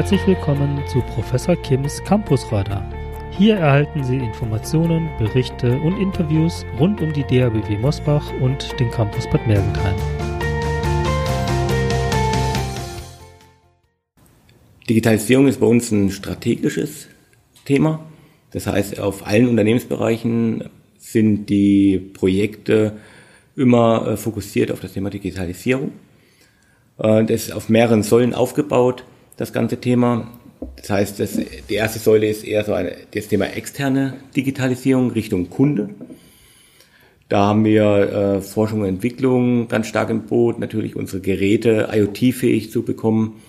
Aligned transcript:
Herzlich 0.00 0.26
willkommen 0.26 0.82
zu 0.88 1.02
Professor 1.02 1.54
Kims 1.56 2.02
Campusradar. 2.04 2.90
Hier 3.32 3.56
erhalten 3.56 4.02
Sie 4.02 4.16
Informationen, 4.16 5.10
Berichte 5.18 5.78
und 5.78 6.00
Interviews 6.00 6.64
rund 6.78 7.02
um 7.02 7.12
die 7.12 7.22
DABW 7.22 7.76
Mosbach 7.76 8.32
und 8.40 8.80
den 8.80 8.90
Campus 8.90 9.28
Bad 9.28 9.46
Mergentheim. 9.46 9.94
Digitalisierung 14.88 15.48
ist 15.48 15.60
bei 15.60 15.66
uns 15.66 15.90
ein 15.90 16.10
strategisches 16.10 17.08
Thema. 17.66 18.00
Das 18.52 18.66
heißt, 18.66 18.98
auf 19.00 19.26
allen 19.26 19.48
Unternehmensbereichen 19.48 20.70
sind 20.96 21.50
die 21.50 21.98
Projekte 21.98 22.96
immer 23.54 24.08
äh, 24.08 24.16
fokussiert 24.16 24.72
auf 24.72 24.80
das 24.80 24.94
Thema 24.94 25.10
Digitalisierung. 25.10 25.92
Äh, 26.96 27.26
das 27.26 27.48
ist 27.48 27.52
auf 27.52 27.68
mehreren 27.68 28.02
Säulen 28.02 28.32
aufgebaut, 28.32 29.04
das 29.40 29.54
ganze 29.54 29.80
Thema. 29.80 30.28
Das 30.76 30.90
heißt, 30.90 31.18
das, 31.18 31.38
die 31.68 31.74
erste 31.74 31.98
Säule 31.98 32.28
ist 32.28 32.44
eher 32.44 32.62
so 32.62 32.74
eine, 32.74 32.92
das 33.14 33.28
Thema 33.28 33.46
externe 33.46 34.18
Digitalisierung 34.36 35.10
Richtung 35.12 35.48
Kunde. 35.48 35.88
Da 37.30 37.46
haben 37.46 37.64
wir 37.64 37.84
äh, 37.84 38.40
Forschung 38.42 38.82
und 38.82 38.88
Entwicklung 38.88 39.68
ganz 39.68 39.86
stark 39.86 40.10
im 40.10 40.26
Boot, 40.26 40.58
natürlich 40.58 40.94
unsere 40.94 41.22
Geräte 41.22 41.88
IoT-fähig 41.90 42.70
zu 42.70 42.82
bekommen. 42.82 43.40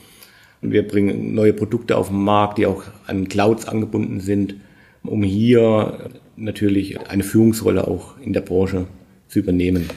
Wir 0.62 0.88
bringen 0.88 1.36
neue 1.36 1.52
Produkte 1.52 1.98
auf 1.98 2.08
den 2.08 2.24
Markt, 2.24 2.58
die 2.58 2.68
auch 2.68 2.84
an 3.08 3.28
Clouds 3.28 3.68
angebunden 3.68 4.22
sind, 4.22 4.56
um 5.04 5.24
hier 5.24 6.10
natürlich 6.38 7.02
eine 7.10 7.24
Führungsrolle 7.24 7.86
auch 7.86 8.18
in 8.20 8.32
der 8.32 8.42
Branche 8.42 8.86
zu 9.28 9.40
übernehmen. 9.40 9.90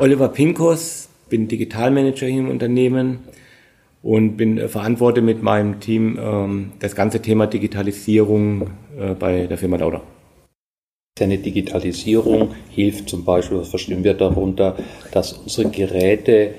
Oliver 0.00 0.28
Pinkos, 0.28 1.10
bin 1.28 1.46
Digitalmanager 1.46 2.26
hier 2.26 2.40
im 2.40 2.50
Unternehmen 2.50 3.18
und 4.06 4.36
bin 4.36 4.56
äh, 4.56 4.68
verantworte 4.68 5.20
mit 5.20 5.42
meinem 5.42 5.80
Team 5.80 6.16
ähm, 6.20 6.72
das 6.78 6.94
ganze 6.94 7.20
Thema 7.20 7.48
Digitalisierung 7.48 8.70
äh, 8.96 9.14
bei 9.14 9.48
der 9.48 9.58
Firma 9.58 9.78
Lauda. 9.78 10.00
Eine 11.18 11.38
Digitalisierung 11.38 12.54
hilft 12.70 13.08
zum 13.08 13.24
Beispiel, 13.24 13.58
was 13.58 13.68
verstehen 13.68 14.04
wir 14.04 14.14
darunter, 14.14 14.76
dass 15.10 15.32
unsere 15.32 15.70
Geräte 15.70 16.54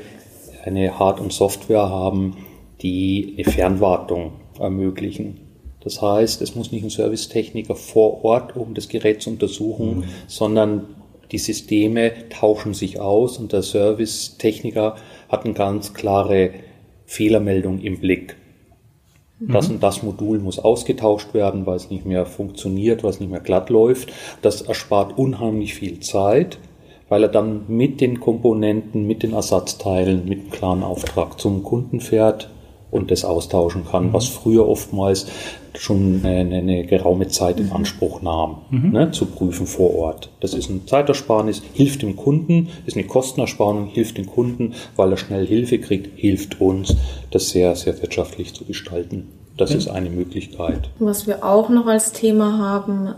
eine 0.65 0.99
Hard- 0.99 1.21
und 1.21 1.31
Software 1.31 1.87
haben, 1.89 2.35
die 2.81 3.35
eine 3.37 3.49
Fernwartung 3.49 4.33
ermöglichen. 4.59 5.39
Das 5.81 6.01
heißt, 6.01 6.41
es 6.41 6.53
muss 6.53 6.73
nicht 6.73 6.83
ein 6.83 6.89
Servicetechniker 6.89 7.75
vor 7.75 8.25
Ort, 8.25 8.57
um 8.57 8.73
das 8.73 8.89
Gerät 8.89 9.21
zu 9.21 9.29
untersuchen, 9.29 9.99
mhm. 9.99 10.03
sondern 10.27 10.87
die 11.31 11.37
Systeme 11.37 12.11
tauschen 12.29 12.73
sich 12.73 12.99
aus 12.99 13.37
und 13.37 13.53
der 13.53 13.61
Servicetechniker 13.61 14.97
hat 15.29 15.45
eine 15.45 15.53
ganz 15.53 15.93
klare 15.93 16.51
Fehlermeldung 17.07 17.79
im 17.79 17.99
Blick. 17.99 18.35
Das 19.39 19.67
mhm. 19.67 19.75
und 19.75 19.83
das 19.83 20.03
Modul 20.03 20.39
muss 20.39 20.59
ausgetauscht 20.59 21.33
werden, 21.33 21.65
weil 21.65 21.77
es 21.77 21.89
nicht 21.89 22.05
mehr 22.05 22.25
funktioniert, 22.25 23.03
weil 23.03 23.11
es 23.11 23.19
nicht 23.19 23.31
mehr 23.31 23.39
glatt 23.39 23.69
läuft. 23.69 24.11
Das 24.41 24.61
erspart 24.61 25.17
unheimlich 25.17 25.73
viel 25.73 25.99
Zeit, 25.99 26.59
weil 27.09 27.23
er 27.23 27.29
dann 27.29 27.65
mit 27.67 28.01
den 28.01 28.19
Komponenten, 28.19 29.07
mit 29.07 29.23
den 29.23 29.33
Ersatzteilen, 29.33 30.27
mit 30.27 30.43
dem 30.43 30.51
klaren 30.51 30.83
Auftrag 30.83 31.39
zum 31.39 31.63
Kunden 31.63 32.01
fährt, 32.01 32.49
und 32.89 33.11
das 33.11 33.25
austauschen 33.25 33.85
kann, 33.85 34.07
mhm. 34.07 34.13
was 34.13 34.27
früher 34.27 34.67
oftmals 34.67 35.27
schon 35.75 36.21
eine, 36.23 36.57
eine 36.57 36.85
geraume 36.85 37.27
Zeit 37.27 37.59
in 37.59 37.71
Anspruch 37.71 38.21
nahm, 38.21 38.57
mhm. 38.69 38.91
ne, 38.91 39.11
zu 39.11 39.25
prüfen 39.25 39.67
vor 39.67 39.95
Ort. 39.95 40.29
Das 40.39 40.53
ist 40.53 40.69
ein 40.69 40.87
Zeitersparnis, 40.87 41.61
hilft 41.73 42.01
dem 42.01 42.15
Kunden, 42.15 42.69
ist 42.85 42.97
eine 42.97 43.05
Kostenersparung, 43.05 43.87
hilft 43.87 44.17
dem 44.17 44.27
Kunden, 44.27 44.73
weil 44.95 45.11
er 45.11 45.17
schnell 45.17 45.45
Hilfe 45.45 45.79
kriegt, 45.79 46.17
hilft 46.19 46.59
uns, 46.61 46.95
das 47.31 47.49
sehr, 47.49 47.75
sehr 47.75 48.01
wirtschaftlich 48.01 48.53
zu 48.53 48.65
gestalten. 48.65 49.27
Das 49.57 49.71
ja. 49.71 49.77
ist 49.77 49.87
eine 49.87 50.09
Möglichkeit. 50.09 50.89
Was 50.99 51.27
wir 51.27 51.43
auch 51.43 51.69
noch 51.69 51.87
als 51.87 52.11
Thema 52.11 52.57
haben, 52.59 53.13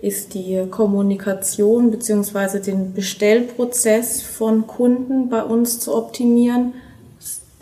ist 0.00 0.34
die 0.34 0.64
Kommunikation 0.70 1.90
bzw. 1.90 2.60
den 2.60 2.92
Bestellprozess 2.92 4.22
von 4.22 4.66
Kunden 4.66 5.28
bei 5.28 5.42
uns 5.42 5.80
zu 5.80 5.96
optimieren 5.96 6.74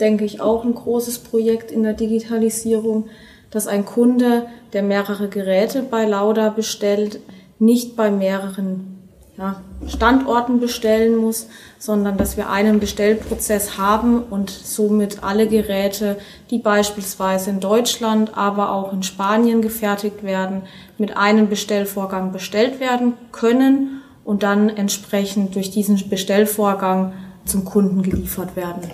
denke 0.00 0.24
ich, 0.24 0.40
auch 0.40 0.64
ein 0.64 0.74
großes 0.74 1.20
Projekt 1.20 1.70
in 1.70 1.82
der 1.82 1.92
Digitalisierung, 1.94 3.08
dass 3.50 3.66
ein 3.66 3.84
Kunde, 3.84 4.46
der 4.72 4.82
mehrere 4.82 5.28
Geräte 5.28 5.82
bei 5.82 6.04
Lauda 6.04 6.50
bestellt, 6.50 7.20
nicht 7.58 7.94
bei 7.94 8.10
mehreren 8.10 8.94
ja, 9.36 9.60
Standorten 9.86 10.60
bestellen 10.60 11.16
muss, 11.16 11.48
sondern 11.78 12.16
dass 12.16 12.36
wir 12.36 12.50
einen 12.50 12.80
Bestellprozess 12.80 13.78
haben 13.78 14.22
und 14.22 14.50
somit 14.50 15.22
alle 15.22 15.48
Geräte, 15.48 16.16
die 16.50 16.58
beispielsweise 16.58 17.50
in 17.50 17.60
Deutschland, 17.60 18.36
aber 18.36 18.72
auch 18.72 18.92
in 18.92 19.02
Spanien 19.02 19.60
gefertigt 19.60 20.22
werden, 20.22 20.62
mit 20.98 21.16
einem 21.16 21.48
Bestellvorgang 21.48 22.32
bestellt 22.32 22.80
werden 22.80 23.14
können 23.32 24.02
und 24.24 24.42
dann 24.42 24.68
entsprechend 24.68 25.54
durch 25.54 25.70
diesen 25.70 26.08
Bestellvorgang 26.08 27.12
zum 27.44 27.64
Kunden 27.64 28.02
geliefert 28.02 28.56
werden. 28.56 28.90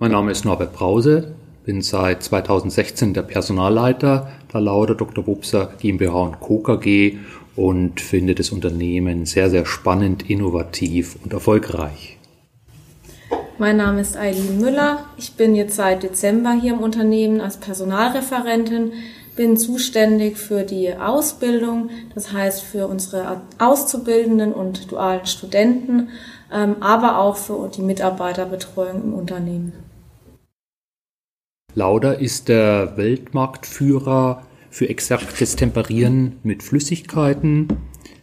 Mein 0.00 0.10
Name 0.10 0.32
ist 0.32 0.44
Norbert 0.44 0.72
Brause, 0.72 1.34
bin 1.64 1.80
seit 1.80 2.24
2016 2.24 3.14
der 3.14 3.22
Personalleiter 3.22 4.28
der 4.52 4.60
Lauder 4.60 4.96
Dr. 4.96 5.24
Wupser 5.28 5.72
GmbH 5.78 6.36
Co. 6.40 6.58
KG 6.58 7.18
und 7.54 8.00
finde 8.00 8.34
das 8.34 8.50
Unternehmen 8.50 9.24
sehr, 9.24 9.50
sehr 9.50 9.64
spannend, 9.64 10.28
innovativ 10.28 11.16
und 11.22 11.32
erfolgreich. 11.32 12.18
Mein 13.58 13.76
Name 13.76 14.00
ist 14.00 14.16
Eileen 14.16 14.60
Müller. 14.60 15.04
Ich 15.16 15.34
bin 15.34 15.54
jetzt 15.54 15.76
seit 15.76 16.02
Dezember 16.02 16.54
hier 16.60 16.72
im 16.72 16.80
Unternehmen 16.80 17.40
als 17.40 17.58
Personalreferentin, 17.58 18.94
bin 19.36 19.56
zuständig 19.56 20.38
für 20.38 20.64
die 20.64 20.92
Ausbildung, 20.92 21.90
das 22.16 22.32
heißt 22.32 22.62
für 22.62 22.88
unsere 22.88 23.42
Auszubildenden 23.60 24.52
und 24.52 24.90
dualen 24.90 25.26
Studenten, 25.26 26.08
ähm, 26.52 26.76
aber 26.80 27.18
auch 27.18 27.36
für 27.36 27.68
die 27.68 27.82
Mitarbeiterbetreuung 27.82 29.04
im 29.04 29.14
Unternehmen. 29.14 29.83
Lauda 31.76 32.12
ist 32.12 32.48
der 32.48 32.96
Weltmarktführer 32.96 34.46
für 34.70 34.88
exaktes 34.88 35.56
Temperieren 35.56 36.36
mit 36.44 36.62
Flüssigkeiten. 36.62 37.66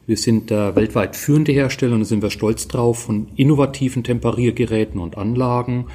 Wir 0.07 0.15
sind 0.15 0.49
der 0.49 0.77
weltweit 0.77 1.17
führende 1.17 1.51
Hersteller 1.51 1.95
und 1.95 1.99
da 1.99 2.05
sind 2.05 2.21
wir 2.21 2.29
stolz 2.29 2.69
drauf 2.69 2.99
von 2.99 3.27
innovativen 3.35 4.05
Temperiergeräten 4.05 5.01
und 5.01 5.17
Anlagen. 5.17 5.87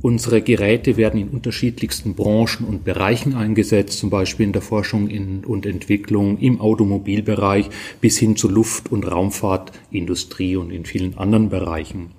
Unsere 0.00 0.40
Geräte 0.40 0.96
werden 0.96 1.20
in 1.20 1.28
unterschiedlichsten 1.28 2.14
Branchen 2.14 2.64
und 2.66 2.84
Bereichen 2.84 3.34
eingesetzt, 3.34 3.98
zum 3.98 4.08
Beispiel 4.08 4.46
in 4.46 4.52
der 4.52 4.62
Forschung 4.62 5.10
und 5.46 5.66
Entwicklung, 5.66 6.38
im 6.38 6.58
Automobilbereich 6.58 7.68
bis 8.00 8.18
hin 8.18 8.34
zur 8.34 8.50
Luft- 8.50 8.90
und 8.90 9.04
Raumfahrtindustrie 9.04 10.56
und 10.56 10.70
in 10.70 10.86
vielen 10.86 11.18
anderen 11.18 11.50
Bereichen. 11.50 12.12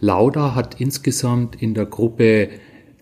Lauda 0.00 0.54
hat 0.54 0.80
insgesamt 0.80 1.62
in 1.62 1.72
der 1.72 1.86
Gruppe 1.86 2.50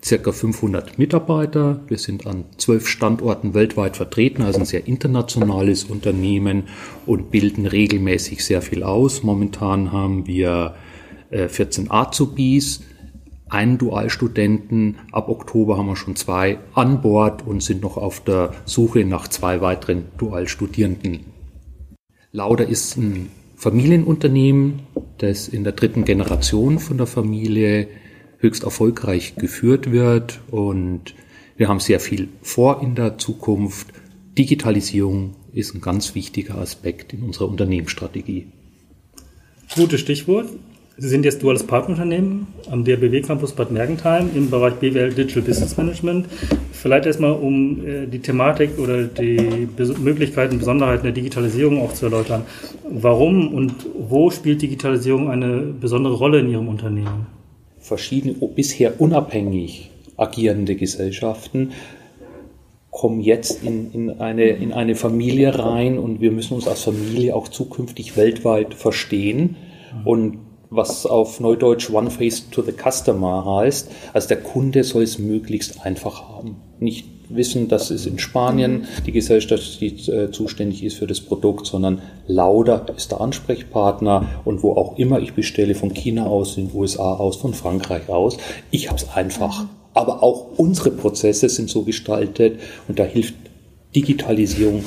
circa 0.05 0.31
500 0.31 0.99
Mitarbeiter. 0.99 1.81
Wir 1.87 1.97
sind 1.97 2.27
an 2.27 2.45
zwölf 2.57 2.87
Standorten 2.87 3.55
weltweit 3.55 3.97
vertreten, 3.97 4.43
also 4.43 4.59
ein 4.59 4.65
sehr 4.65 4.87
internationales 4.87 5.83
Unternehmen 5.83 6.65
und 7.07 7.31
bilden 7.31 7.65
regelmäßig 7.65 8.45
sehr 8.45 8.61
viel 8.61 8.83
aus. 8.83 9.23
Momentan 9.23 9.91
haben 9.91 10.27
wir 10.27 10.75
14 11.31 11.85
äh, 11.85 11.89
Azubis, 11.89 12.83
einen 13.49 13.79
Dualstudenten. 13.79 14.97
Ab 15.11 15.27
Oktober 15.27 15.77
haben 15.77 15.87
wir 15.87 15.95
schon 15.95 16.15
zwei 16.15 16.59
an 16.75 17.01
Bord 17.01 17.45
und 17.45 17.63
sind 17.63 17.81
noch 17.81 17.97
auf 17.97 18.23
der 18.23 18.53
Suche 18.65 19.05
nach 19.05 19.27
zwei 19.27 19.59
weiteren 19.61 20.05
Dualstudierenden. 20.19 21.21
Lauda 22.31 22.63
ist 22.63 22.95
ein 22.97 23.31
Familienunternehmen, 23.55 24.81
das 25.17 25.47
in 25.47 25.63
der 25.63 25.73
dritten 25.73 26.05
Generation 26.05 26.77
von 26.77 26.97
der 26.97 27.07
Familie 27.07 27.87
höchst 28.45 28.63
erfolgreich 28.63 29.35
geführt 29.35 29.91
wird 29.91 30.39
und 30.51 31.15
wir 31.57 31.67
haben 31.67 31.79
sehr 31.79 31.99
viel 31.99 32.29
vor 32.41 32.81
in 32.81 32.95
der 32.95 33.17
Zukunft. 33.17 33.87
Digitalisierung 34.37 35.35
ist 35.53 35.73
ein 35.73 35.81
ganz 35.81 36.15
wichtiger 36.15 36.57
Aspekt 36.57 37.13
in 37.13 37.23
unserer 37.23 37.47
Unternehmensstrategie. 37.47 38.47
Gutes 39.73 40.01
Stichwort. 40.01 40.49
Sie 40.97 41.09
sind 41.09 41.25
jetzt 41.25 41.43
duales 41.43 41.63
Partnerunternehmen 41.63 42.47
am 42.71 42.85
DRBW 42.85 43.21
Campus 43.21 43.51
Bad 43.51 43.69
Mergentheim 43.69 44.29
im 44.33 44.49
Bereich 44.49 44.75
BWL 44.75 45.13
Digital 45.13 45.41
Business 45.41 45.75
Management. 45.75 46.27
Vielleicht 46.71 47.05
erstmal, 47.05 47.33
um 47.33 47.85
äh, 47.85 48.05
die 48.05 48.19
Thematik 48.19 48.77
oder 48.79 49.03
die 49.03 49.67
Möglichkeiten, 49.99 50.57
Besonderheiten 50.57 51.03
der 51.03 51.11
Digitalisierung 51.11 51.81
auch 51.81 51.93
zu 51.93 52.05
erläutern. 52.05 52.43
Warum 52.89 53.53
und 53.53 53.73
wo 53.97 54.29
spielt 54.29 54.61
Digitalisierung 54.61 55.29
eine 55.29 55.57
besondere 55.57 56.13
Rolle 56.13 56.39
in 56.39 56.49
Ihrem 56.49 56.69
Unternehmen? 56.69 57.27
Verschiedene 57.85 58.33
bisher 58.33 58.99
unabhängig 58.99 59.91
agierende 60.17 60.75
Gesellschaften 60.75 61.73
kommen 62.89 63.19
jetzt 63.19 63.63
in, 63.63 63.91
in, 63.91 64.09
eine, 64.21 64.45
in 64.45 64.73
eine 64.73 64.95
Familie 64.95 65.59
rein 65.59 65.99
und 65.99 66.19
wir 66.19 66.31
müssen 66.31 66.55
uns 66.55 66.67
als 66.67 66.83
Familie 66.83 67.35
auch 67.35 67.49
zukünftig 67.49 68.17
weltweit 68.17 68.73
verstehen. 68.73 69.57
Und 70.05 70.37
was 70.75 71.05
auf 71.05 71.39
Neudeutsch 71.39 71.89
One 71.89 72.09
Face 72.09 72.49
to 72.49 72.61
the 72.61 72.71
Customer 72.71 73.45
heißt. 73.45 73.89
Also 74.13 74.27
der 74.27 74.41
Kunde 74.41 74.83
soll 74.83 75.03
es 75.03 75.19
möglichst 75.19 75.85
einfach 75.85 76.29
haben. 76.29 76.57
Nicht 76.79 77.05
wissen, 77.29 77.67
dass 77.67 77.89
es 77.89 78.05
in 78.05 78.19
Spanien 78.19 78.85
die 79.05 79.11
Gesellschaft, 79.11 79.81
die 79.81 80.11
äh, 80.11 80.31
zuständig 80.31 80.83
ist 80.83 80.97
für 80.97 81.07
das 81.07 81.21
Produkt, 81.21 81.65
sondern 81.65 82.01
Lauda 82.27 82.85
ist 82.95 83.11
der 83.11 83.21
Ansprechpartner 83.21 84.27
und 84.45 84.63
wo 84.63 84.73
auch 84.73 84.97
immer 84.97 85.19
ich 85.19 85.33
bestelle, 85.33 85.75
von 85.75 85.93
China 85.93 86.27
aus, 86.27 86.55
den 86.55 86.69
USA 86.73 87.13
aus, 87.15 87.37
von 87.37 87.53
Frankreich 87.53 88.09
aus, 88.09 88.37
ich 88.71 88.89
habe 88.89 88.99
es 88.99 89.09
einfach. 89.09 89.65
Aber 89.93 90.23
auch 90.23 90.57
unsere 90.57 90.91
Prozesse 90.91 91.49
sind 91.49 91.69
so 91.69 91.83
gestaltet 91.83 92.59
und 92.87 92.99
da 92.99 93.03
hilft 93.03 93.35
Digitalisierung 93.95 94.83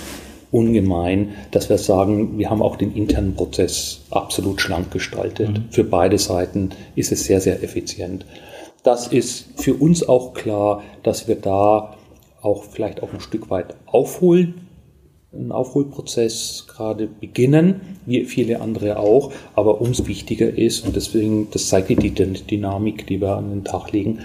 ungemein, 0.51 1.31
dass 1.51 1.69
wir 1.69 1.79
sagen, 1.79 2.39
wir 2.39 2.51
haben 2.51 2.63
auch 2.63 2.77
den 2.77 2.95
internen 2.95 3.35
Prozess 3.35 4.01
absolut 4.11 4.61
schlank 4.61 4.91
gestaltet. 4.91 5.51
Mhm. 5.51 5.65
Für 5.71 5.85
beide 5.85 6.19
Seiten 6.19 6.71
ist 6.95 7.13
es 7.13 7.25
sehr, 7.25 7.41
sehr 7.41 7.63
effizient. 7.63 8.25
Das 8.83 9.09
ist 9.09 9.47
für 9.57 9.75
uns 9.75 10.09
auch 10.09 10.35
klar, 10.35 10.83
dass 11.03 11.29
wir 11.29 11.37
da 11.37 11.97
auch 12.41 12.65
vielleicht 12.65 13.03
auch 13.03 13.13
ein 13.13 13.21
Stück 13.21 13.51
weit 13.51 13.75
aufholen, 13.87 14.55
einen 15.33 15.53
Aufholprozess 15.53 16.67
gerade 16.69 17.07
beginnen, 17.07 17.99
wie 18.07 18.25
viele 18.25 18.61
andere 18.61 18.99
auch, 18.99 19.33
aber 19.55 19.81
umso 19.81 20.07
wichtiger 20.07 20.49
ist, 20.49 20.87
und 20.87 20.97
deswegen, 20.97 21.49
das 21.51 21.69
zeigt 21.69 21.91
die 21.91 22.15
Dynamik, 22.15 23.07
die 23.07 23.21
wir 23.21 23.37
an 23.37 23.51
den 23.51 23.65
Tag 23.65 23.93
legen, 23.93 24.21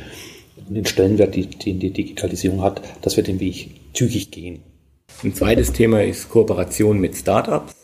den 0.69 0.85
Stellenwert, 0.85 1.35
den 1.35 1.79
die 1.79 1.91
Digitalisierung 1.91 2.61
hat, 2.61 2.81
dass 3.01 3.17
wir 3.17 3.23
den 3.23 3.41
Weg 3.41 3.71
zügig 3.93 4.31
gehen. 4.31 4.61
Ein 5.23 5.33
zweites 5.33 5.71
Thema 5.73 6.03
ist 6.03 6.29
Kooperation 6.29 6.99
mit 6.99 7.15
Startups. 7.15 7.75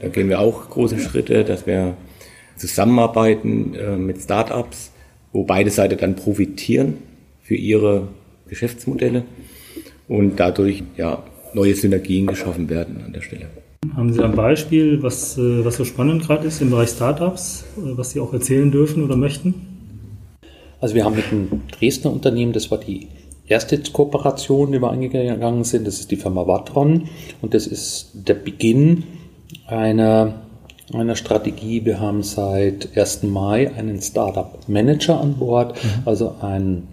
Da 0.00 0.08
gehen 0.08 0.28
wir 0.28 0.40
auch 0.40 0.70
große 0.70 0.98
Schritte, 0.98 1.44
dass 1.44 1.66
wir 1.66 1.96
zusammenarbeiten 2.56 3.74
äh, 3.74 3.96
mit 3.96 4.20
Startups, 4.20 4.92
wo 5.32 5.44
beide 5.44 5.70
Seiten 5.70 5.98
dann 5.98 6.16
profitieren 6.16 6.98
für 7.42 7.54
ihre 7.54 8.08
Geschäftsmodelle 8.48 9.24
und 10.08 10.38
dadurch 10.38 10.82
ja, 10.96 11.22
neue 11.54 11.74
Synergien 11.74 12.26
geschaffen 12.26 12.68
werden 12.68 13.02
an 13.04 13.12
der 13.12 13.20
Stelle. 13.20 13.46
Haben 13.94 14.12
Sie 14.12 14.22
ein 14.22 14.34
Beispiel, 14.34 15.02
was, 15.02 15.36
äh, 15.36 15.64
was 15.64 15.76
so 15.76 15.84
spannend 15.84 16.22
gerade 16.26 16.46
ist 16.46 16.62
im 16.62 16.70
Bereich 16.70 16.90
Startups, 16.90 17.64
äh, 17.76 17.96
was 17.96 18.10
Sie 18.10 18.20
auch 18.20 18.32
erzählen 18.32 18.70
dürfen 18.70 19.04
oder 19.04 19.16
möchten? 19.16 19.54
Also 20.80 20.94
wir 20.94 21.04
haben 21.04 21.16
mit 21.16 21.26
einem 21.30 21.62
Dresdner 21.70 22.12
Unternehmen, 22.12 22.52
das 22.52 22.70
war 22.70 22.78
die 22.78 23.08
erste 23.46 23.78
Kooperation, 23.78 24.72
die 24.72 24.80
wir 24.80 24.90
eingegangen 24.90 25.64
sind, 25.64 25.86
das 25.86 26.00
ist 26.00 26.10
die 26.10 26.16
Firma 26.16 26.46
Watron 26.46 27.08
und 27.42 27.54
das 27.54 27.66
ist 27.66 28.10
der 28.14 28.34
Beginn 28.34 29.04
einer, 29.66 30.42
einer 30.92 31.16
Strategie. 31.16 31.84
Wir 31.84 32.00
haben 32.00 32.22
seit 32.22 32.96
1. 32.96 33.24
Mai 33.24 33.72
einen 33.74 34.00
Startup 34.00 34.58
Manager 34.68 35.20
an 35.20 35.34
Bord, 35.34 35.82
mhm. 35.82 35.88
also 36.04 36.36
einen 36.40 36.88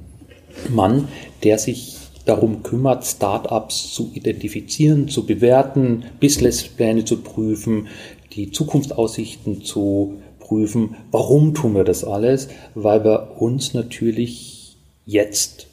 Mann, 0.69 1.07
der 1.43 1.57
sich 1.57 1.97
darum 2.25 2.63
kümmert, 2.63 3.05
Startups 3.05 3.93
zu 3.93 4.11
identifizieren, 4.13 5.07
zu 5.07 5.25
bewerten, 5.25 6.03
Businesspläne 6.19 7.05
zu 7.05 7.17
prüfen, 7.17 7.87
die 8.33 8.51
Zukunftsaussichten 8.51 9.63
zu 9.63 10.21
prüfen. 10.39 10.95
Warum 11.11 11.53
tun 11.53 11.73
wir 11.73 11.83
das 11.83 12.03
alles? 12.03 12.49
Weil 12.75 13.03
wir 13.03 13.41
uns 13.41 13.73
natürlich 13.73 14.77
jetzt 15.05 15.70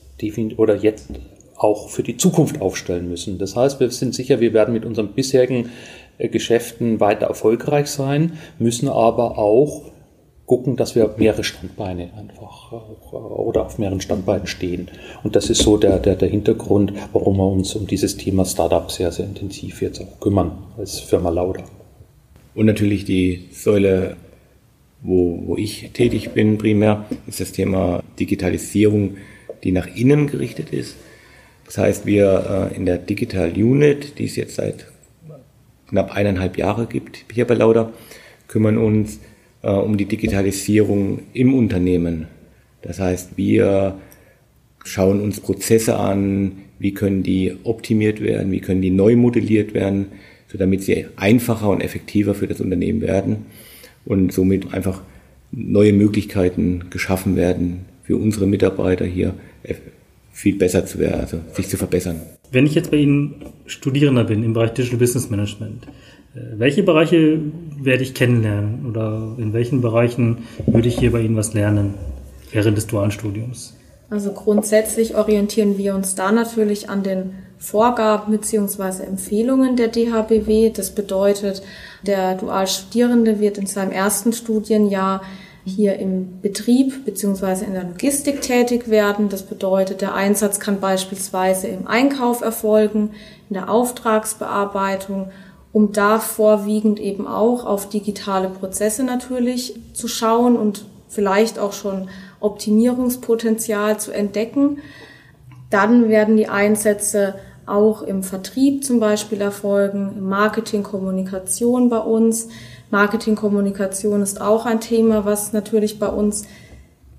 oder 0.56 0.76
jetzt 0.76 1.08
auch 1.56 1.88
für 1.88 2.02
die 2.02 2.16
Zukunft 2.16 2.60
aufstellen 2.60 3.08
müssen. 3.08 3.38
Das 3.38 3.56
heißt, 3.56 3.80
wir 3.80 3.90
sind 3.90 4.14
sicher, 4.14 4.40
wir 4.40 4.52
werden 4.52 4.72
mit 4.72 4.84
unseren 4.84 5.08
bisherigen 5.08 5.70
äh, 6.18 6.28
Geschäften 6.28 7.00
weiter 7.00 7.26
erfolgreich 7.26 7.88
sein, 7.88 8.38
müssen 8.58 8.88
aber 8.88 9.38
auch 9.38 9.90
gucken, 10.46 10.76
dass 10.76 10.94
wir 10.94 11.14
mehrere 11.18 11.44
Standbeine 11.44 12.10
einfach 12.16 12.72
oder 13.12 13.66
auf 13.66 13.78
mehreren 13.78 14.00
Standbeinen 14.00 14.46
stehen. 14.46 14.88
Und 15.22 15.36
das 15.36 15.50
ist 15.50 15.62
so 15.62 15.76
der, 15.76 15.98
der, 15.98 16.16
der 16.16 16.28
Hintergrund, 16.28 16.94
warum 17.12 17.36
wir 17.36 17.46
uns 17.46 17.74
um 17.74 17.86
dieses 17.86 18.16
Thema 18.16 18.46
Startup 18.46 18.90
sehr, 18.90 19.12
sehr 19.12 19.26
intensiv 19.26 19.82
jetzt 19.82 20.00
auch 20.00 20.20
kümmern 20.20 20.52
als 20.78 21.00
Firma 21.00 21.28
Lauda. 21.28 21.64
Und 22.54 22.64
natürlich 22.64 23.04
die 23.04 23.48
Säule, 23.52 24.16
wo, 25.02 25.42
wo 25.46 25.56
ich 25.56 25.90
tätig 25.92 26.30
bin 26.30 26.56
primär, 26.56 27.04
ist 27.26 27.40
das 27.40 27.52
Thema 27.52 28.02
Digitalisierung, 28.18 29.18
die 29.64 29.72
nach 29.72 29.86
innen 29.86 30.26
gerichtet 30.26 30.70
ist. 30.70 30.96
Das 31.66 31.78
heißt, 31.78 32.06
wir 32.06 32.70
äh, 32.72 32.76
in 32.76 32.86
der 32.86 32.98
Digital 32.98 33.52
Unit, 33.52 34.18
die 34.18 34.24
es 34.24 34.36
jetzt 34.36 34.56
seit 34.56 34.86
knapp 35.88 36.12
eineinhalb 36.12 36.56
Jahre 36.56 36.86
gibt, 36.86 37.24
hier 37.32 37.46
bei 37.46 37.54
Lauda, 37.54 37.92
kümmern 38.46 38.78
uns 38.78 39.20
äh, 39.62 39.70
um 39.70 39.96
die 39.96 40.06
Digitalisierung 40.06 41.20
im 41.32 41.54
Unternehmen. 41.54 42.28
Das 42.82 43.00
heißt, 43.00 43.36
wir 43.36 43.98
schauen 44.84 45.20
uns 45.20 45.40
Prozesse 45.40 45.98
an, 45.98 46.52
wie 46.78 46.94
können 46.94 47.22
die 47.22 47.54
optimiert 47.64 48.20
werden, 48.22 48.52
wie 48.52 48.60
können 48.60 48.80
die 48.80 48.90
neu 48.90 49.16
modelliert 49.16 49.74
werden, 49.74 50.06
so 50.46 50.56
damit 50.56 50.82
sie 50.82 51.06
einfacher 51.16 51.68
und 51.68 51.82
effektiver 51.82 52.34
für 52.34 52.46
das 52.46 52.60
Unternehmen 52.60 53.00
werden 53.00 53.46
und 54.04 54.32
somit 54.32 54.72
einfach 54.72 55.02
neue 55.50 55.92
Möglichkeiten 55.92 56.84
geschaffen 56.90 57.36
werden 57.36 57.84
für 58.02 58.16
unsere 58.16 58.46
Mitarbeiter 58.46 59.04
hier 59.04 59.34
viel 60.32 60.56
besser 60.56 60.86
zu 60.86 60.98
werden, 60.98 61.20
also 61.20 61.38
sich 61.54 61.68
zu 61.68 61.76
verbessern. 61.76 62.20
Wenn 62.50 62.64
ich 62.64 62.74
jetzt 62.74 62.90
bei 62.90 62.98
Ihnen 62.98 63.44
Studierender 63.66 64.24
bin 64.24 64.42
im 64.44 64.52
Bereich 64.52 64.72
Digital 64.72 64.98
Business 64.98 65.30
Management, 65.30 65.84
äh, 66.34 66.40
welche 66.58 66.82
Bereiche 66.82 67.40
werde 67.80 68.02
ich 68.02 68.14
kennenlernen 68.14 68.86
oder 68.86 69.34
in 69.38 69.52
welchen 69.52 69.80
Bereichen 69.80 70.38
würde 70.66 70.88
ich 70.88 70.98
hier 70.98 71.12
bei 71.12 71.20
Ihnen 71.20 71.36
was 71.36 71.54
lernen 71.54 71.94
während 72.52 72.76
des 72.76 72.86
dualen 72.86 73.10
Studiums? 73.10 73.74
Also 74.10 74.32
grundsätzlich 74.32 75.16
orientieren 75.16 75.76
wir 75.76 75.94
uns 75.94 76.14
da 76.14 76.32
natürlich 76.32 76.88
an 76.88 77.02
den 77.02 77.34
Vorgaben 77.58 78.32
bzw. 78.32 79.02
Empfehlungen 79.02 79.76
der 79.76 79.88
DHBW. 79.88 80.70
Das 80.70 80.94
bedeutet, 80.94 81.62
der 82.06 82.36
Dualstudierende 82.36 83.40
wird 83.40 83.58
in 83.58 83.66
seinem 83.66 83.90
ersten 83.90 84.32
Studienjahr 84.32 85.22
hier 85.68 85.98
im 85.98 86.40
Betrieb 86.40 87.04
bzw. 87.04 87.64
in 87.64 87.74
der 87.74 87.84
Logistik 87.84 88.40
tätig 88.42 88.88
werden. 88.88 89.28
Das 89.28 89.42
bedeutet, 89.42 90.00
der 90.00 90.14
Einsatz 90.14 90.58
kann 90.58 90.80
beispielsweise 90.80 91.68
im 91.68 91.86
Einkauf 91.86 92.40
erfolgen, 92.40 93.10
in 93.48 93.54
der 93.54 93.70
Auftragsbearbeitung 93.70 95.30
um 95.72 95.92
da 95.92 96.18
vorwiegend 96.18 96.98
eben 96.98 97.26
auch 97.26 97.64
auf 97.64 97.88
digitale 97.88 98.48
Prozesse 98.48 99.04
natürlich 99.04 99.78
zu 99.92 100.08
schauen 100.08 100.56
und 100.56 100.86
vielleicht 101.08 101.58
auch 101.58 101.72
schon 101.72 102.08
Optimierungspotenzial 102.40 103.98
zu 103.98 104.12
entdecken. 104.12 104.78
Dann 105.70 106.08
werden 106.08 106.36
die 106.36 106.48
Einsätze 106.48 107.34
auch 107.66 108.02
im 108.02 108.22
Vertrieb 108.22 108.82
zum 108.82 108.98
Beispiel 108.98 109.40
erfolgen, 109.40 110.14
im 110.16 110.28
Marketing, 110.28 110.82
Kommunikation 110.82 111.90
bei 111.90 111.98
uns. 111.98 112.48
Marketing, 112.90 113.34
Kommunikation 113.34 114.22
ist 114.22 114.40
auch 114.40 114.66
ein 114.66 114.80
Thema, 114.80 115.24
was 115.24 115.52
natürlich 115.52 115.98
bei 115.98 116.08
uns 116.08 116.46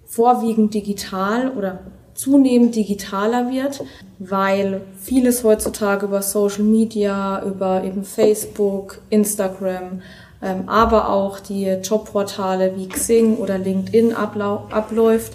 vorwiegend 0.06 0.74
digital 0.74 1.52
oder 1.52 1.80
zunehmend 2.16 2.76
digitaler 2.76 3.50
wird, 3.52 3.84
weil 4.18 4.82
vieles 5.00 5.44
heutzutage 5.44 6.08
über 6.08 6.22
Social 6.22 6.64
Media, 6.64 7.44
über 7.46 7.84
eben 7.84 8.04
Facebook, 8.04 9.00
Instagram, 9.10 10.02
ähm, 10.42 10.68
aber 10.68 11.10
auch 11.10 11.40
die 11.40 11.66
Jobportale 11.68 12.76
wie 12.76 12.90
Xing 12.90 13.38
oder 13.38 13.58
LinkedIn 13.58 14.14
abläuft. 14.14 15.34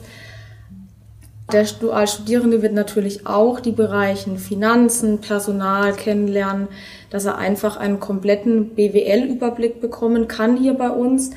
Der 1.53 1.65
Dualstudierende 1.65 2.63
wird 2.63 2.73
natürlich 2.73 3.27
auch 3.27 3.61
die 3.61 3.73
Bereichen 3.73 4.39
Finanzen, 4.39 5.21
Personal 5.21 5.93
kennenlernen, 5.93 6.69
dass 7.11 7.27
er 7.27 7.37
einfach 7.37 7.77
einen 7.77 8.01
kompletten 8.01 8.71
BWL-Überblick 8.71 9.81
bekommen 9.81 10.27
kann 10.27 10.57
hier 10.57 10.75
bei 10.75 10.91
uns. 10.91 11.31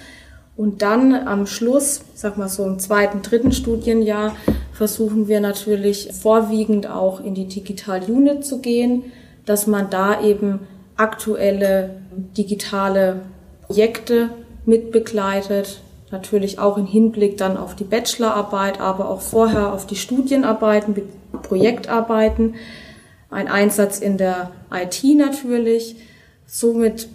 Und 0.56 0.82
dann 0.82 1.14
am 1.14 1.46
Schluss, 1.46 2.02
sag 2.16 2.38
mal 2.38 2.48
so 2.48 2.66
im 2.66 2.80
zweiten, 2.80 3.22
dritten 3.22 3.52
Studienjahr, 3.52 4.36
versuchen 4.72 5.28
wir 5.28 5.40
natürlich 5.40 6.10
vorwiegend 6.20 6.90
auch 6.90 7.20
in 7.20 7.36
die 7.36 7.48
Digital 7.48 8.02
Unit 8.04 8.46
zu 8.46 8.60
gehen, 8.60 9.12
dass 9.46 9.68
man 9.68 9.90
da 9.90 10.22
eben 10.24 10.62
aktuelle 10.96 12.02
digitale 12.36 13.22
Projekte 13.68 14.30
mitbegleitet, 14.66 15.82
natürlich 16.12 16.60
auch 16.60 16.78
im 16.78 16.86
Hinblick 16.86 17.38
dann 17.38 17.58
auf 17.58 17.76
die 17.76 17.84
Bachelorarbeit, 17.84 18.80
aber 18.80 19.10
auch 19.10 19.22
vorher 19.22 19.74
auf 19.74 19.86
die 19.86 19.96
Studienarbeiten, 19.96 20.96
Projektarbeiten, 21.44 22.56
ein 23.30 23.48
Einsatz 23.48 24.00
in 24.00 24.18
der 24.18 24.52
IT 24.72 25.04
natürlich, 25.04 25.98
somit 26.46 27.10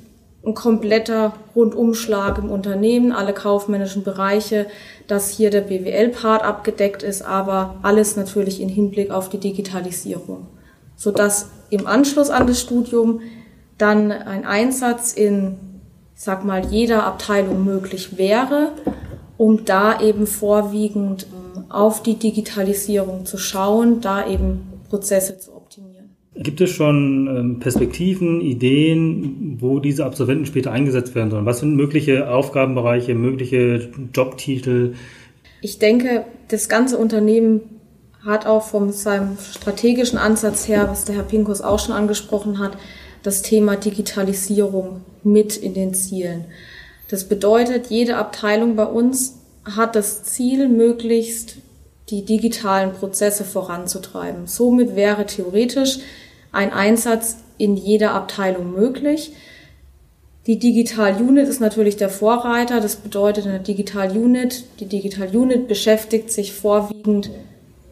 ein 0.44 0.54
kompletter 0.54 1.34
Rundumschlag 1.54 2.38
im 2.38 2.50
Unternehmen, 2.50 3.12
alle 3.12 3.32
kaufmännischen 3.32 4.02
Bereiche, 4.02 4.66
dass 5.06 5.30
hier 5.30 5.50
der 5.50 5.60
BWL-Part 5.62 6.42
abgedeckt 6.42 7.02
ist, 7.02 7.22
aber 7.22 7.76
alles 7.82 8.16
natürlich 8.16 8.60
in 8.60 8.68
Hinblick 8.68 9.10
auf 9.10 9.28
die 9.28 9.38
Digitalisierung, 9.38 10.48
sodass 10.96 11.50
im 11.70 11.86
Anschluss 11.86 12.30
an 12.30 12.46
das 12.46 12.60
Studium 12.60 13.20
dann 13.78 14.10
ein 14.10 14.44
Einsatz 14.44 15.12
in, 15.12 15.56
sag 16.22 16.44
mal, 16.44 16.66
jeder 16.66 17.04
Abteilung 17.04 17.64
möglich 17.64 18.16
wäre 18.16 18.72
um 19.42 19.64
da 19.64 20.00
eben 20.00 20.28
vorwiegend 20.28 21.26
ähm, 21.32 21.64
auf 21.68 22.00
die 22.02 22.14
Digitalisierung 22.14 23.26
zu 23.26 23.38
schauen, 23.38 24.00
da 24.00 24.24
eben 24.24 24.60
Prozesse 24.88 25.36
zu 25.36 25.52
optimieren. 25.56 26.10
Gibt 26.36 26.60
es 26.60 26.70
schon 26.70 27.26
ähm, 27.26 27.58
Perspektiven, 27.58 28.40
Ideen, 28.40 29.56
wo 29.58 29.80
diese 29.80 30.04
Absolventen 30.04 30.46
später 30.46 30.70
eingesetzt 30.70 31.16
werden 31.16 31.32
sollen? 31.32 31.44
Was 31.44 31.58
sind 31.58 31.74
mögliche 31.74 32.30
Aufgabenbereiche, 32.30 33.16
mögliche 33.16 33.90
Jobtitel? 34.14 34.94
Ich 35.60 35.80
denke, 35.80 36.24
das 36.46 36.68
ganze 36.68 36.98
Unternehmen 36.98 37.62
hat 38.24 38.46
auch 38.46 38.62
von 38.62 38.92
seinem 38.92 39.38
strategischen 39.38 40.18
Ansatz 40.18 40.68
her, 40.68 40.86
was 40.88 41.04
der 41.04 41.16
Herr 41.16 41.24
Pinkus 41.24 41.62
auch 41.62 41.80
schon 41.80 41.96
angesprochen 41.96 42.60
hat, 42.60 42.78
das 43.24 43.42
Thema 43.42 43.74
Digitalisierung 43.74 45.00
mit 45.24 45.56
in 45.56 45.74
den 45.74 45.94
Zielen. 45.94 46.44
Das 47.08 47.24
bedeutet, 47.24 47.88
jede 47.88 48.16
Abteilung 48.16 48.76
bei 48.76 48.86
uns 48.86 49.38
hat 49.64 49.96
das 49.96 50.24
Ziel, 50.24 50.68
möglichst 50.68 51.56
die 52.08 52.24
digitalen 52.24 52.92
Prozesse 52.92 53.44
voranzutreiben. 53.44 54.46
Somit 54.46 54.96
wäre 54.96 55.26
theoretisch 55.26 55.98
ein 56.52 56.72
Einsatz 56.72 57.38
in 57.58 57.76
jeder 57.76 58.12
Abteilung 58.12 58.72
möglich. 58.72 59.32
Die 60.46 60.58
Digital 60.58 61.22
Unit 61.22 61.48
ist 61.48 61.60
natürlich 61.60 61.96
der 61.96 62.08
Vorreiter. 62.08 62.80
Das 62.80 62.96
bedeutet 62.96 63.46
in 63.46 63.52
der 63.52 63.60
Digital 63.60 64.16
Unit, 64.16 64.64
die 64.80 64.86
Digital 64.86 65.28
Unit 65.34 65.68
beschäftigt 65.68 66.32
sich 66.32 66.52
vorwiegend 66.52 67.30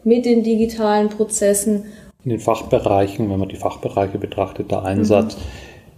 mit 0.03 0.25
den 0.25 0.43
digitalen 0.43 1.09
Prozessen. 1.09 1.85
In 2.23 2.31
den 2.31 2.39
Fachbereichen, 2.39 3.29
wenn 3.29 3.39
man 3.39 3.49
die 3.49 3.55
Fachbereiche 3.55 4.17
betrachtet, 4.17 4.69
der 4.71 4.83
Einsatz 4.83 5.37
mhm. 5.37 5.41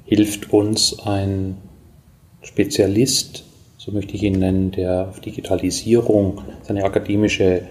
Hilft 0.06 0.52
uns 0.52 1.00
ein 1.00 1.58
Spezialist, 2.42 3.46
so 3.78 3.92
möchte 3.92 4.16
ich 4.16 4.24
ihn 4.24 4.40
nennen, 4.40 4.72
der 4.72 5.10
auf 5.10 5.20
Digitalisierung 5.20 6.42
seine 6.62 6.84
akademische 6.84 7.64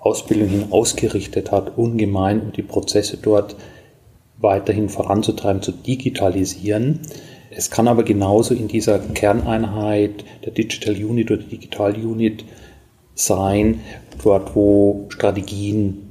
Ausbildung 0.00 0.48
hin 0.48 0.64
ausgerichtet 0.70 1.50
hat, 1.50 1.76
ungemein, 1.76 2.40
um 2.40 2.52
die 2.52 2.62
Prozesse 2.62 3.16
dort 3.16 3.56
weiterhin 4.38 4.88
voranzutreiben, 4.88 5.62
zu 5.62 5.72
digitalisieren. 5.72 7.00
Es 7.50 7.70
kann 7.70 7.88
aber 7.88 8.02
genauso 8.02 8.54
in 8.54 8.68
dieser 8.68 8.98
Kerneinheit 8.98 10.24
der 10.44 10.52
Digital 10.52 10.94
Unit 10.94 11.30
oder 11.30 11.42
Digital 11.42 11.94
Unit 11.94 12.44
sein, 13.14 13.80
dort 14.22 14.54
wo 14.54 15.06
Strategien, 15.08 16.02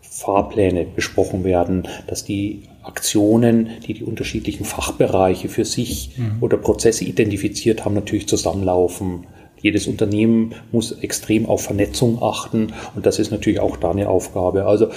Fahrpläne 0.00 0.84
besprochen 0.84 1.44
werden, 1.44 1.88
dass 2.06 2.24
die 2.24 2.62
Aktionen, 2.84 3.70
die 3.86 3.94
die 3.94 4.04
unterschiedlichen 4.04 4.64
Fachbereiche 4.64 5.48
für 5.48 5.64
sich 5.64 6.12
mhm. 6.16 6.42
oder 6.42 6.56
Prozesse 6.56 7.04
identifiziert 7.04 7.84
haben, 7.84 7.94
natürlich 7.94 8.28
zusammenlaufen. 8.28 9.26
Jedes 9.60 9.86
Unternehmen 9.86 10.54
muss 10.72 10.92
extrem 10.92 11.46
auf 11.46 11.62
Vernetzung 11.62 12.22
achten 12.22 12.74
und 12.94 13.06
das 13.06 13.18
ist 13.18 13.30
natürlich 13.30 13.60
auch 13.60 13.76
da 13.76 13.90
eine 13.90 14.08
Aufgabe. 14.08 14.66
Also 14.66 14.88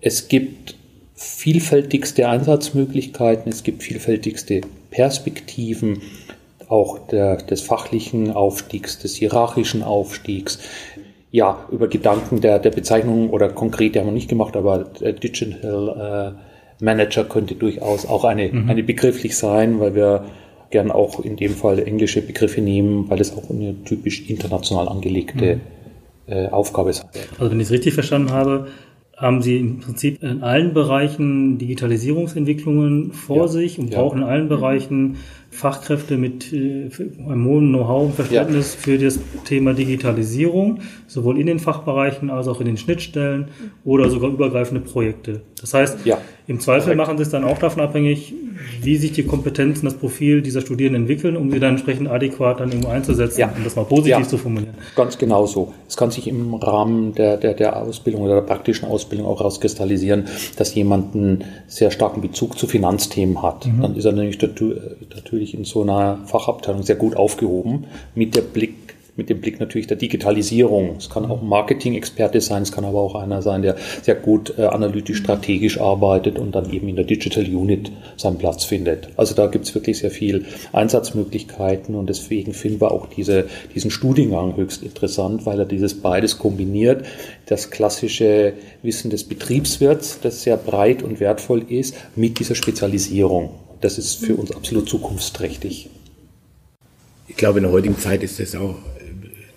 es 0.00 0.28
gibt 0.28 0.76
vielfältigste 1.14 2.28
Einsatzmöglichkeiten, 2.28 3.52
es 3.52 3.62
gibt 3.62 3.82
vielfältigste 3.82 4.62
Perspektiven, 4.90 6.02
auch 6.68 6.98
der, 7.06 7.36
des 7.36 7.60
fachlichen 7.60 8.30
Aufstiegs, 8.30 8.98
des 8.98 9.14
hierarchischen 9.14 9.82
Aufstiegs. 9.82 10.58
Ja, 11.30 11.66
über 11.70 11.88
Gedanken 11.88 12.40
der, 12.40 12.58
der 12.58 12.70
Bezeichnung 12.70 13.30
oder 13.30 13.50
konkret 13.50 13.96
haben 13.96 14.06
wir 14.06 14.12
nicht 14.12 14.28
gemacht, 14.28 14.56
aber 14.56 14.84
Digital 14.84 16.34
äh, 16.38 16.51
Manager 16.82 17.24
könnte 17.24 17.54
durchaus 17.54 18.06
auch 18.06 18.24
eine, 18.24 18.48
mhm. 18.48 18.68
eine 18.68 18.82
begrifflich 18.82 19.36
sein, 19.36 19.80
weil 19.80 19.94
wir 19.94 20.26
gern 20.70 20.90
auch 20.90 21.20
in 21.20 21.36
dem 21.36 21.52
Fall 21.52 21.78
englische 21.78 22.20
Begriffe 22.22 22.60
nehmen, 22.60 23.08
weil 23.08 23.20
es 23.20 23.36
auch 23.36 23.48
eine 23.50 23.82
typisch 23.84 24.28
international 24.28 24.88
angelegte 24.88 25.56
mhm. 25.56 25.60
äh, 26.26 26.48
Aufgabe 26.48 26.90
ist. 26.90 27.06
Also 27.38 27.50
wenn 27.50 27.60
ich 27.60 27.66
es 27.66 27.72
richtig 27.72 27.94
verstanden 27.94 28.32
habe, 28.32 28.66
haben 29.16 29.40
Sie 29.42 29.58
im 29.58 29.78
Prinzip 29.78 30.22
in 30.22 30.42
allen 30.42 30.74
Bereichen 30.74 31.58
Digitalisierungsentwicklungen 31.58 33.12
vor 33.12 33.36
ja, 33.36 33.48
sich 33.48 33.78
und 33.78 33.92
ja. 33.92 34.00
brauchen 34.00 34.18
in 34.18 34.24
allen 34.24 34.48
Bereichen 34.48 35.18
Fachkräfte 35.52 36.16
mit 36.16 36.52
äh, 36.52 36.88
einem 37.28 37.44
hohen 37.44 37.68
Know-how 37.68 38.06
und 38.06 38.14
Verständnis 38.14 38.74
ja. 38.74 38.80
für 38.80 38.98
das 38.98 39.18
Thema 39.44 39.74
Digitalisierung, 39.74 40.80
sowohl 41.06 41.38
in 41.38 41.46
den 41.46 41.58
Fachbereichen 41.58 42.30
als 42.30 42.48
auch 42.48 42.58
in 42.60 42.66
den 42.66 42.78
Schnittstellen 42.78 43.48
oder 43.84 44.08
sogar 44.08 44.30
übergreifende 44.30 44.80
Projekte. 44.80 45.42
Das 45.60 45.74
heißt, 45.74 46.06
ja. 46.06 46.18
im 46.46 46.58
Zweifel 46.58 46.84
Korrekt. 46.84 46.96
machen 46.96 47.18
Sie 47.18 47.22
es 47.22 47.30
dann 47.30 47.44
auch 47.44 47.58
davon 47.58 47.82
abhängig, 47.82 48.34
wie 48.80 48.96
sich 48.96 49.12
die 49.12 49.24
Kompetenzen, 49.24 49.84
das 49.84 49.94
Profil 49.94 50.42
dieser 50.42 50.60
Studierenden 50.60 51.02
entwickeln, 51.02 51.36
um 51.36 51.50
sie 51.50 51.60
dann 51.60 51.70
entsprechend 51.70 52.08
adäquat 52.08 52.60
dann 52.60 52.70
irgendwo 52.70 52.88
einzusetzen, 52.88 53.40
ja. 53.40 53.52
um 53.56 53.62
das 53.62 53.76
mal 53.76 53.84
positiv 53.84 54.26
zu 54.26 54.38
formulieren. 54.38 54.74
Ganz 54.96 55.18
genau 55.18 55.46
so. 55.46 55.72
Es 55.88 55.96
kann 55.96 56.10
sich 56.10 56.26
im 56.26 56.54
Rahmen 56.54 57.14
der, 57.14 57.36
der, 57.36 57.54
der 57.54 57.76
Ausbildung 57.76 58.22
oder 58.22 58.36
der 58.36 58.42
praktischen 58.42 58.88
Ausbildung 58.88 59.26
auch 59.26 59.38
herauskristallisieren, 59.38 60.24
dass 60.56 60.74
jemand 60.74 61.14
einen 61.14 61.44
sehr 61.66 61.90
starken 61.90 62.20
Bezug 62.20 62.58
zu 62.58 62.66
Finanzthemen 62.66 63.42
hat. 63.42 63.66
Mhm. 63.66 63.82
Dann 63.82 63.96
ist 63.96 64.04
er 64.04 64.12
nämlich 64.12 64.38
natürlich 64.40 65.41
natürlich 65.42 65.54
in 65.54 65.64
so 65.64 65.82
einer 65.82 66.20
Fachabteilung 66.26 66.82
sehr 66.82 66.96
gut 66.96 67.16
aufgehoben 67.16 67.86
mit 68.14 68.36
der 68.36 68.42
Blick 68.42 68.74
mit 69.14 69.28
dem 69.28 69.42
Blick 69.42 69.60
natürlich 69.60 69.86
der 69.86 69.98
Digitalisierung. 69.98 70.96
Es 70.96 71.10
kann 71.10 71.30
auch 71.30 71.42
ein 71.42 71.46
Marketing-Experte 71.48 72.40
sein, 72.40 72.62
es 72.62 72.72
kann 72.72 72.86
aber 72.86 73.00
auch 73.00 73.14
einer 73.14 73.42
sein, 73.42 73.60
der 73.60 73.76
sehr 74.00 74.14
gut 74.14 74.54
äh, 74.56 74.62
analytisch, 74.62 75.18
strategisch 75.18 75.78
arbeitet 75.78 76.38
und 76.38 76.54
dann 76.54 76.72
eben 76.72 76.88
in 76.88 76.96
der 76.96 77.04
Digital 77.04 77.44
Unit 77.44 77.92
seinen 78.16 78.38
Platz 78.38 78.64
findet. 78.64 79.10
Also 79.18 79.34
da 79.34 79.48
gibt 79.48 79.66
es 79.66 79.74
wirklich 79.74 79.98
sehr 79.98 80.10
viel 80.10 80.46
Einsatzmöglichkeiten 80.72 81.94
und 81.94 82.08
deswegen 82.08 82.54
finden 82.54 82.80
wir 82.80 82.90
auch 82.90 83.06
diese, 83.06 83.48
diesen 83.74 83.90
Studiengang 83.90 84.56
höchst 84.56 84.82
interessant, 84.82 85.44
weil 85.44 85.58
er 85.58 85.66
dieses 85.66 86.00
beides 86.00 86.38
kombiniert. 86.38 87.04
Das 87.44 87.70
klassische 87.70 88.54
Wissen 88.82 89.10
des 89.10 89.24
Betriebswirts, 89.24 90.20
das 90.22 90.42
sehr 90.42 90.56
breit 90.56 91.02
und 91.02 91.20
wertvoll 91.20 91.66
ist, 91.68 91.94
mit 92.16 92.38
dieser 92.38 92.54
Spezialisierung 92.54 93.50
das 93.82 93.98
ist 93.98 94.24
für 94.24 94.36
uns 94.36 94.52
absolut 94.52 94.88
zukunftsträchtig. 94.88 95.90
Ich 97.28 97.36
glaube, 97.36 97.58
in 97.58 97.64
der 97.64 97.72
heutigen 97.72 97.98
Zeit 97.98 98.22
ist 98.22 98.38
das 98.38 98.54
auch, 98.54 98.76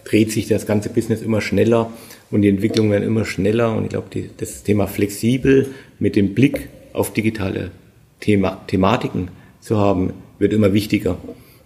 dreht 0.03 0.31
sich 0.31 0.47
das 0.47 0.65
ganze 0.65 0.89
Business 0.89 1.21
immer 1.21 1.41
schneller 1.41 1.91
und 2.31 2.41
die 2.41 2.49
Entwicklungen 2.49 2.91
werden 2.91 3.03
immer 3.03 3.25
schneller. 3.25 3.75
Und 3.75 3.83
ich 3.83 3.89
glaube, 3.89 4.07
die, 4.11 4.29
das 4.35 4.63
Thema 4.63 4.87
flexibel 4.87 5.67
mit 5.99 6.15
dem 6.15 6.33
Blick 6.33 6.69
auf 6.93 7.13
digitale 7.13 7.71
Thema, 8.19 8.61
Thematiken 8.67 9.29
zu 9.61 9.77
haben, 9.77 10.13
wird 10.39 10.53
immer 10.53 10.73
wichtiger. 10.73 11.17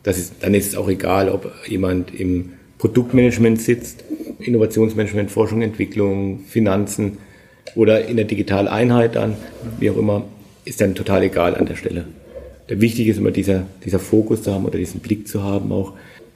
Das 0.03 0.17
ist, 0.17 0.35
dann 0.41 0.53
ist 0.53 0.67
es 0.67 0.75
auch 0.75 0.89
egal, 0.89 1.29
ob 1.29 1.51
jemand 1.67 2.13
im 2.13 2.53
Produktmanagement 2.77 3.61
sitzt, 3.61 4.03
Innovationsmanagement, 4.39 5.31
Forschung, 5.31 5.61
Entwicklung, 5.61 6.39
Finanzen 6.45 7.17
oder 7.75 8.05
in 8.05 8.17
der 8.17 8.25
Digitaleinheit 8.25 9.15
dann, 9.15 9.35
wie 9.79 9.89
auch 9.91 9.97
immer, 9.97 10.25
ist 10.65 10.81
dann 10.81 10.95
total 10.95 11.23
egal 11.23 11.55
an 11.55 11.65
der 11.65 11.75
Stelle 11.75 12.05
wichtig 12.69 13.07
ist 13.07 13.17
immer 13.17 13.31
dieser, 13.31 13.65
dieser 13.85 13.99
Fokus 13.99 14.43
zu 14.43 14.53
haben 14.53 14.65
oder 14.65 14.77
diesen 14.77 14.99
Blick 14.99 15.27
zu 15.27 15.43
haben, 15.43 15.71
auch 15.71 15.93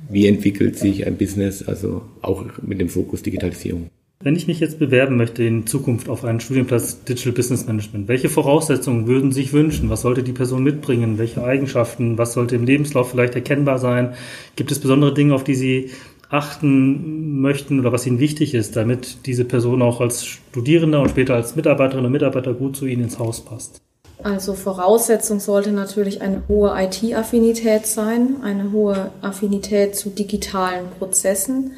wie 0.10 0.28
entwickelt 0.28 0.78
sich 0.78 1.06
ein 1.06 1.18
Business, 1.18 1.64
also 1.64 2.02
auch 2.22 2.44
mit 2.62 2.80
dem 2.82 2.90
Fokus 2.90 3.22
Digitalisierung. 3.24 3.90
Wenn 4.24 4.38
ich 4.38 4.48
mich 4.48 4.62
jetzt 4.62 4.80
bewerben 4.80 5.18
möchte 5.18 5.44
in 5.44 5.68
Zukunft 5.68 6.08
auf 6.08 6.24
einen 6.24 6.40
Studienplatz 6.40 7.04
Digital 7.04 7.34
Business 7.34 7.68
Management, 7.68 8.08
welche 8.08 8.30
Voraussetzungen 8.30 9.06
würden 9.06 9.34
Sie 9.34 9.42
sich 9.42 9.52
wünschen? 9.52 9.90
Was 9.90 10.02
sollte 10.02 10.24
die 10.24 10.32
Person 10.32 10.64
mitbringen? 10.64 11.18
Welche 11.18 11.44
Eigenschaften? 11.44 12.18
Was 12.18 12.32
sollte 12.32 12.56
im 12.56 12.64
Lebenslauf 12.64 13.12
vielleicht 13.12 13.36
erkennbar 13.36 13.80
sein? 13.80 14.14
Gibt 14.56 14.72
es 14.72 14.80
besondere 14.80 15.14
Dinge, 15.14 15.36
auf 15.36 15.44
die 15.44 15.56
Sie 15.56 15.90
achten 16.30 17.42
möchten 17.42 17.82
oder 17.82 17.92
was 17.92 18.08
Ihnen 18.08 18.20
wichtig 18.20 18.54
ist, 18.54 18.78
damit 18.78 19.26
diese 19.26 19.44
Person 19.44 19.82
auch 19.82 20.00
als 20.00 20.26
Studierender 20.26 21.02
und 21.02 21.10
später 21.10 21.36
als 21.36 21.58
Mitarbeiterin 21.58 22.06
und 22.06 22.12
Mitarbeiter 22.14 22.54
gut 22.54 22.78
zu 22.78 22.86
Ihnen 22.86 23.04
ins 23.04 23.20
Haus 23.20 23.44
passt? 23.44 23.83
Also 24.24 24.54
Voraussetzung 24.54 25.42
sollte 25.42 25.72
natürlich 25.72 26.22
eine 26.22 26.44
hohe 26.48 26.74
IT-Affinität 26.76 27.86
sein, 27.86 28.38
eine 28.42 28.72
hohe 28.72 29.12
Affinität 29.22 29.98
zu 29.98 30.10
digitalen 30.10 30.86
Prozessen, 30.98 31.72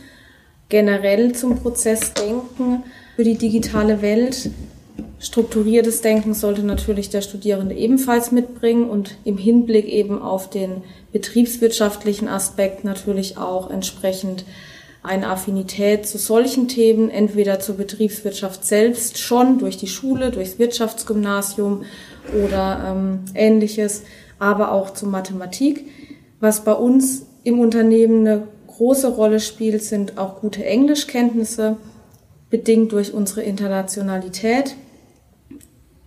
generell 0.69 1.33
zum 1.33 1.57
Prozessdenken 1.57 2.83
für 3.15 3.23
die 3.23 3.37
digitale 3.37 4.03
Welt. 4.03 4.51
Strukturiertes 5.19 6.01
Denken 6.01 6.35
sollte 6.35 6.61
natürlich 6.61 7.09
der 7.09 7.21
Studierende 7.21 7.73
ebenfalls 7.73 8.31
mitbringen 8.31 8.89
und 8.89 9.15
im 9.23 9.39
Hinblick 9.39 9.87
eben 9.87 10.21
auf 10.21 10.49
den 10.49 10.83
betriebswirtschaftlichen 11.13 12.27
Aspekt 12.27 12.83
natürlich 12.83 13.37
auch 13.39 13.71
entsprechend 13.71 14.45
eine 15.01 15.27
Affinität 15.29 16.07
zu 16.07 16.17
solchen 16.17 16.67
Themen, 16.67 17.09
entweder 17.09 17.59
zur 17.59 17.77
Betriebswirtschaft 17.77 18.65
selbst 18.65 19.17
schon 19.17 19.59
durch 19.59 19.77
die 19.77 19.87
Schule, 19.87 20.31
durchs 20.31 20.59
Wirtschaftsgymnasium 20.59 21.83
oder 22.33 22.93
ähm, 22.95 23.19
ähnliches, 23.33 24.03
aber 24.39 24.71
auch 24.71 24.91
zur 24.91 25.09
Mathematik. 25.09 25.85
Was 26.39 26.63
bei 26.63 26.73
uns 26.73 27.25
im 27.43 27.59
Unternehmen 27.59 28.27
eine 28.27 28.47
große 28.67 29.07
Rolle 29.07 29.39
spielt, 29.39 29.83
sind 29.83 30.17
auch 30.17 30.41
gute 30.41 30.65
Englischkenntnisse, 30.65 31.77
bedingt 32.49 32.91
durch 32.91 33.13
unsere 33.13 33.41
Internationalität 33.41 34.75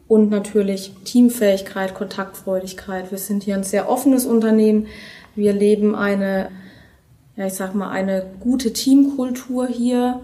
und 0.06 0.30
natürlich 0.30 0.92
Teamfähigkeit, 1.04 1.94
Kontaktfreudigkeit. 1.94 3.10
Wir 3.10 3.18
sind 3.18 3.42
hier 3.42 3.56
ein 3.56 3.64
sehr 3.64 3.88
offenes 3.88 4.26
Unternehmen. 4.26 4.86
Wir 5.34 5.52
leben 5.52 5.94
eine 5.94 6.48
ja, 7.38 7.46
ich 7.46 7.54
sag 7.54 7.72
mal, 7.72 7.90
eine 7.90 8.26
gute 8.40 8.72
Teamkultur 8.72 9.68
hier. 9.68 10.20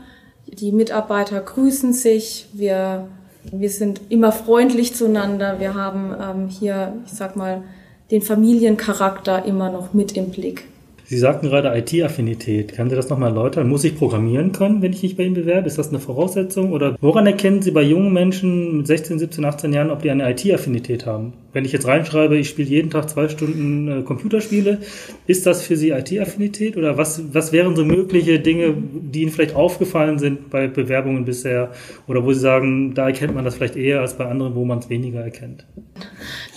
Die 0.49 0.73
Mitarbeiter 0.73 1.41
grüßen 1.41 1.93
sich. 1.93 2.49
Wir, 2.53 3.07
wir 3.51 3.71
sind 3.71 4.01
immer 4.09 4.33
freundlich 4.33 4.95
zueinander. 4.95 5.61
Wir 5.61 5.75
haben 5.75 6.15
ähm, 6.21 6.49
hier, 6.49 6.95
ich 7.07 7.13
sag 7.13 7.37
mal, 7.37 7.63
den 8.11 8.23
Familiencharakter 8.23 9.45
immer 9.45 9.71
noch 9.71 9.93
mit 9.93 10.17
im 10.17 10.31
Blick. 10.31 10.65
Sie 11.07 11.19
sagten 11.19 11.49
gerade 11.49 11.77
IT-Affinität. 11.77 12.75
Können 12.75 12.89
Sie 12.89 12.97
das 12.97 13.11
nochmal 13.11 13.29
erläutern? 13.29 13.69
Muss 13.69 13.85
ich 13.85 13.99
programmieren 13.99 14.53
können, 14.53 14.81
wenn 14.81 14.95
ich 14.95 15.03
mich 15.03 15.17
bei 15.17 15.25
Ihnen 15.25 15.35
bewerbe? 15.35 15.67
Ist 15.67 15.77
das 15.77 15.91
eine 15.91 15.99
Voraussetzung? 15.99 16.73
Oder 16.73 16.97
woran 17.01 17.27
erkennen 17.27 17.61
Sie 17.61 17.73
bei 17.73 17.83
jungen 17.83 18.13
Menschen 18.13 18.79
mit 18.79 18.87
16, 18.87 19.19
17, 19.19 19.45
18 19.45 19.73
Jahren, 19.75 19.91
ob 19.91 20.01
die 20.01 20.11
eine 20.11 20.31
IT-Affinität 20.31 21.05
haben? 21.05 21.35
Wenn 21.53 21.67
ich 21.67 21.73
jetzt 21.73 21.87
reinschreibe, 21.87 22.39
ich 22.39 22.49
spiele 22.49 22.71
jeden 22.71 22.89
Tag 22.89 23.11
zwei 23.11 23.29
Stunden 23.29 23.89
äh, 23.89 24.03
Computerspiele, 24.03 24.79
ist 25.27 25.45
das 25.45 25.63
für 25.63 25.77
Sie 25.77 25.91
IT-Affinität? 25.91 26.79
Oder 26.79 26.97
was, 26.97 27.23
was 27.35 27.53
wären 27.53 27.77
so 27.77 27.85
mögliche 27.85 28.41
Dinge, 28.41 28.75
die 28.75 29.23
Ihnen 29.23 29.31
vielleicht 29.31 29.55
aufgefallen 29.55 30.19
sind 30.19 30.49
bei 30.49 30.69
Bewerbungen 30.69 31.27
bisher? 31.27 31.73
Oder 32.09 32.25
wo 32.25 32.33
Sie 32.33 32.41
sagen, 32.41 32.95
da 32.95 33.09
erkennt 33.09 33.35
man 33.35 33.45
das 33.45 33.57
vielleicht 33.57 33.77
eher 33.77 34.01
als 34.01 34.15
bei 34.15 34.25
anderen, 34.25 34.55
wo 34.55 34.65
man 34.65 34.79
es 34.79 34.89
weniger 34.89 35.21
erkennt? 35.21 35.67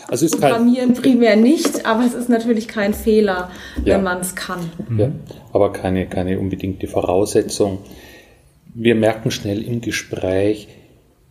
Also 0.09 0.25
ist 0.25 0.39
Programmieren 0.39 0.93
primär 0.93 1.35
nicht, 1.35 1.85
aber 1.85 2.05
es 2.05 2.13
ist 2.13 2.29
natürlich 2.29 2.67
kein 2.67 2.93
Fehler, 2.93 3.51
ja. 3.83 3.95
wenn 3.95 4.03
man 4.03 4.21
es 4.21 4.35
kann. 4.35 4.59
Ja, 4.97 5.11
aber 5.51 5.73
keine, 5.73 6.07
keine 6.07 6.39
unbedingte 6.39 6.87
Voraussetzung. 6.87 7.79
Wir 8.73 8.95
merken 8.95 9.31
schnell 9.31 9.61
im 9.61 9.81
Gespräch, 9.81 10.69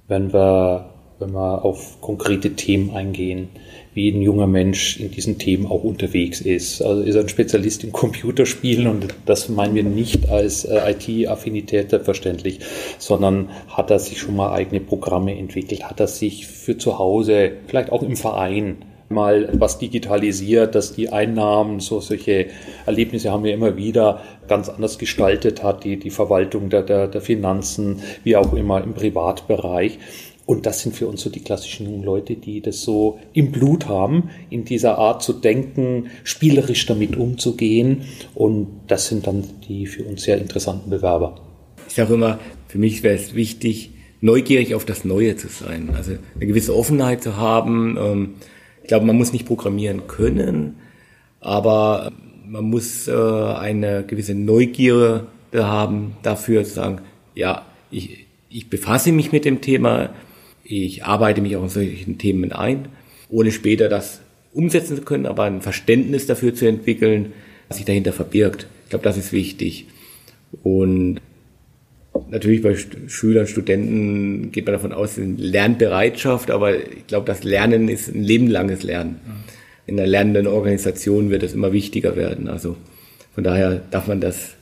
wenn 0.09 0.33
wir, 0.33 0.91
wenn 1.19 1.33
wir 1.33 1.65
auf 1.65 2.01
konkrete 2.01 2.55
Themen 2.55 2.91
eingehen, 2.91 3.49
wie 3.95 4.11
ein 4.11 4.21
junger 4.21 4.47
Mensch 4.47 5.01
in 5.01 5.11
diesen 5.11 5.39
Themen 5.39 5.67
auch 5.67 5.83
unterwegs 5.83 6.43
ist. 6.43 6.83
Also 6.83 7.03
ist 7.03 7.15
er 7.15 7.23
ein 7.23 7.29
Spezialist 7.31 7.83
in 7.85 7.93
Computerspielen 7.93 8.87
und 8.87 9.09
das 9.25 9.49
meinen 9.49 9.75
wir 9.75 9.85
nicht 9.85 10.29
als 10.29 10.67
äh, 10.67 10.93
IT-Affinität 10.93 11.91
selbstverständlich, 11.91 12.61
sondern 12.99 13.49
hat 13.69 13.91
er 13.91 13.99
sich 13.99 14.19
schon 14.21 14.37
mal 14.37 14.53
eigene 14.53 14.81
Programme 14.81 15.37
entwickelt, 15.37 15.85
hat 15.85 16.01
er 16.01 16.09
sich 16.09 16.47
für 16.47 16.77
zu 16.77 16.99
Hause, 16.99 17.53
vielleicht 17.67 17.91
auch 17.91 18.03
im 18.03 18.17
Verein, 18.17 18.77
mal 19.09 19.49
was 19.53 19.79
digitalisiert, 19.79 20.75
dass 20.75 20.93
die 20.93 21.11
Einnahmen, 21.11 21.81
so 21.81 22.01
solche 22.01 22.47
Erlebnisse 22.87 23.31
haben 23.31 23.45
wir 23.45 23.55
immer 23.55 23.77
wieder 23.77 24.23
ganz 24.49 24.69
anders 24.69 24.99
gestaltet 24.99 25.63
hat, 25.63 25.85
die, 25.85 25.97
die 25.97 26.11
Verwaltung 26.11 26.71
der, 26.71 26.83
der, 26.83 27.09
der 27.09 27.21
Finanzen, 27.21 28.03
wie 28.25 28.37
auch 28.37 28.53
immer 28.53 28.83
im 28.83 28.95
Privatbereich. 28.95 29.99
Und 30.47 30.65
das 30.65 30.81
sind 30.81 30.95
für 30.95 31.09
uns 31.09 31.23
so 31.23 31.29
die 31.29 31.41
klassischen 31.41 31.87
jungen 31.87 32.05
Leute, 32.05 32.37
die 32.37 32.61
das 32.61 32.83
so 32.83 33.19
im 33.33 33.51
Blut 33.51 33.89
haben, 33.89 34.31
in 34.49 34.65
dieser 34.65 34.97
Art 34.97 35.23
zu 35.23 35.33
denken, 35.33 36.07
spielerisch 36.23 36.87
damit 36.87 37.17
umzugehen. 37.17 38.03
Und 38.35 38.69
das 38.87 39.09
sind 39.09 39.27
dann 39.27 39.43
die 39.69 39.87
für 39.87 40.05
uns 40.05 40.23
sehr 40.23 40.39
interessanten 40.39 40.89
Bewerber. 40.89 41.41
Ich 41.89 41.95
sage 41.95 42.15
immer, 42.15 42.39
für 42.69 42.79
mich 42.79 43.03
wäre 43.03 43.17
es 43.17 43.35
wichtig, 43.35 43.91
neugierig 44.21 44.75
auf 44.77 44.85
das 44.85 45.05
Neue 45.05 45.37
zu 45.37 45.49
sein. 45.49 45.91
Also 45.95 46.13
eine 46.37 46.47
gewisse 46.47 46.77
Offenheit 46.77 47.25
zu 47.25 47.37
haben. 47.37 47.99
Ähm, 48.01 48.35
ich 48.83 48.89
glaube, 48.89 49.05
man 49.05 49.17
muss 49.17 49.33
nicht 49.33 49.47
programmieren 49.47 50.07
können, 50.07 50.77
aber 51.41 52.13
man 52.47 52.65
muss 52.71 53.09
äh, 53.09 53.13
eine 53.13 54.05
gewisse 54.07 54.37
Neugierde 54.37 55.27
haben 55.55 56.17
dafür 56.23 56.63
zu 56.63 56.75
sagen, 56.75 57.01
ja, 57.35 57.67
ich, 57.91 58.27
ich 58.49 58.71
befasse 58.71 59.11
mich 59.11 59.33
mit 59.33 59.45
dem 59.45 59.61
Thema, 59.61 60.11
ich 60.69 61.05
arbeite 61.05 61.41
mich 61.41 61.57
auch 61.57 61.63
in 61.63 61.69
solchen 61.69 62.19
Themen 62.19 62.53
ein, 62.53 62.89
ohne 63.29 63.53
später 63.53 63.89
das 63.89 64.21
umsetzen 64.53 64.97
zu 64.97 65.03
können, 65.03 65.27
aber 65.27 65.45
ein 65.45 65.61
Verständnis 65.61 66.27
dafür 66.27 66.55
zu 66.55 66.67
entwickeln, 66.67 67.33
was 67.69 67.77
sich 67.77 67.87
dahinter 67.87 68.13
verbirgt. 68.13 68.67
Ich 68.85 68.91
glaube, 68.91 69.05
das 69.05 69.17
ist 69.17 69.33
wichtig. 69.33 69.87
Und 70.63 71.21
natürlich 72.31 72.63
bei 72.63 72.77
Schülern, 73.07 73.47
Studenten 73.47 74.51
geht 74.53 74.65
man 74.67 74.73
davon 74.73 74.93
aus, 74.93 75.17
Lernbereitschaft, 75.19 76.51
aber 76.51 76.77
ich 76.79 77.07
glaube, 77.07 77.27
das 77.27 77.45
Lernen 77.45 77.89
ist 77.89 78.09
ein 78.09 78.23
lebenlanges 78.23 78.83
Lernen. 78.83 79.21
In 79.87 79.99
einer 79.99 80.09
lernenden 80.09 80.47
Organisation 80.47 81.31
wird 81.31 81.43
es 81.43 81.53
immer 81.53 81.73
wichtiger 81.73 82.17
werden. 82.17 82.49
Also 82.49 82.77
von 83.35 83.45
daher 83.45 83.83
darf 83.91 84.09
man 84.09 84.21
das 84.21 84.55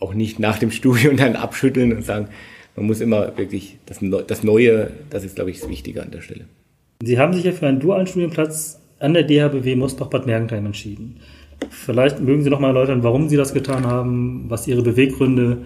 auch 0.00 0.14
nicht 0.14 0.38
nach 0.38 0.58
dem 0.58 0.70
Studium 0.70 1.16
dann 1.18 1.36
abschütteln 1.36 1.92
und 1.92 2.04
sagen, 2.04 2.28
man 2.76 2.86
muss 2.86 3.00
immer 3.00 3.36
wirklich 3.36 3.78
das, 3.86 3.98
das 4.26 4.42
Neue, 4.42 4.90
das 5.10 5.24
ist, 5.24 5.36
glaube 5.36 5.50
ich, 5.50 5.60
das 5.60 5.68
Wichtige 5.68 6.02
an 6.02 6.10
der 6.10 6.20
Stelle. 6.20 6.46
Sie 7.02 7.18
haben 7.18 7.32
sich 7.32 7.44
ja 7.44 7.52
für 7.52 7.66
einen 7.66 7.80
dualen 7.80 8.06
Studienplatz 8.06 8.80
an 8.98 9.14
der 9.14 9.24
DHBW 9.24 9.76
Mosbach-Bad 9.76 10.26
Mergentheim 10.26 10.66
entschieden. 10.66 11.16
Vielleicht 11.70 12.20
mögen 12.20 12.42
Sie 12.42 12.50
noch 12.50 12.60
mal 12.60 12.68
erläutern, 12.68 13.02
warum 13.02 13.28
Sie 13.28 13.36
das 13.36 13.54
getan 13.54 13.86
haben, 13.86 14.46
was 14.48 14.66
Ihre 14.66 14.82
Beweggründe 14.82 15.58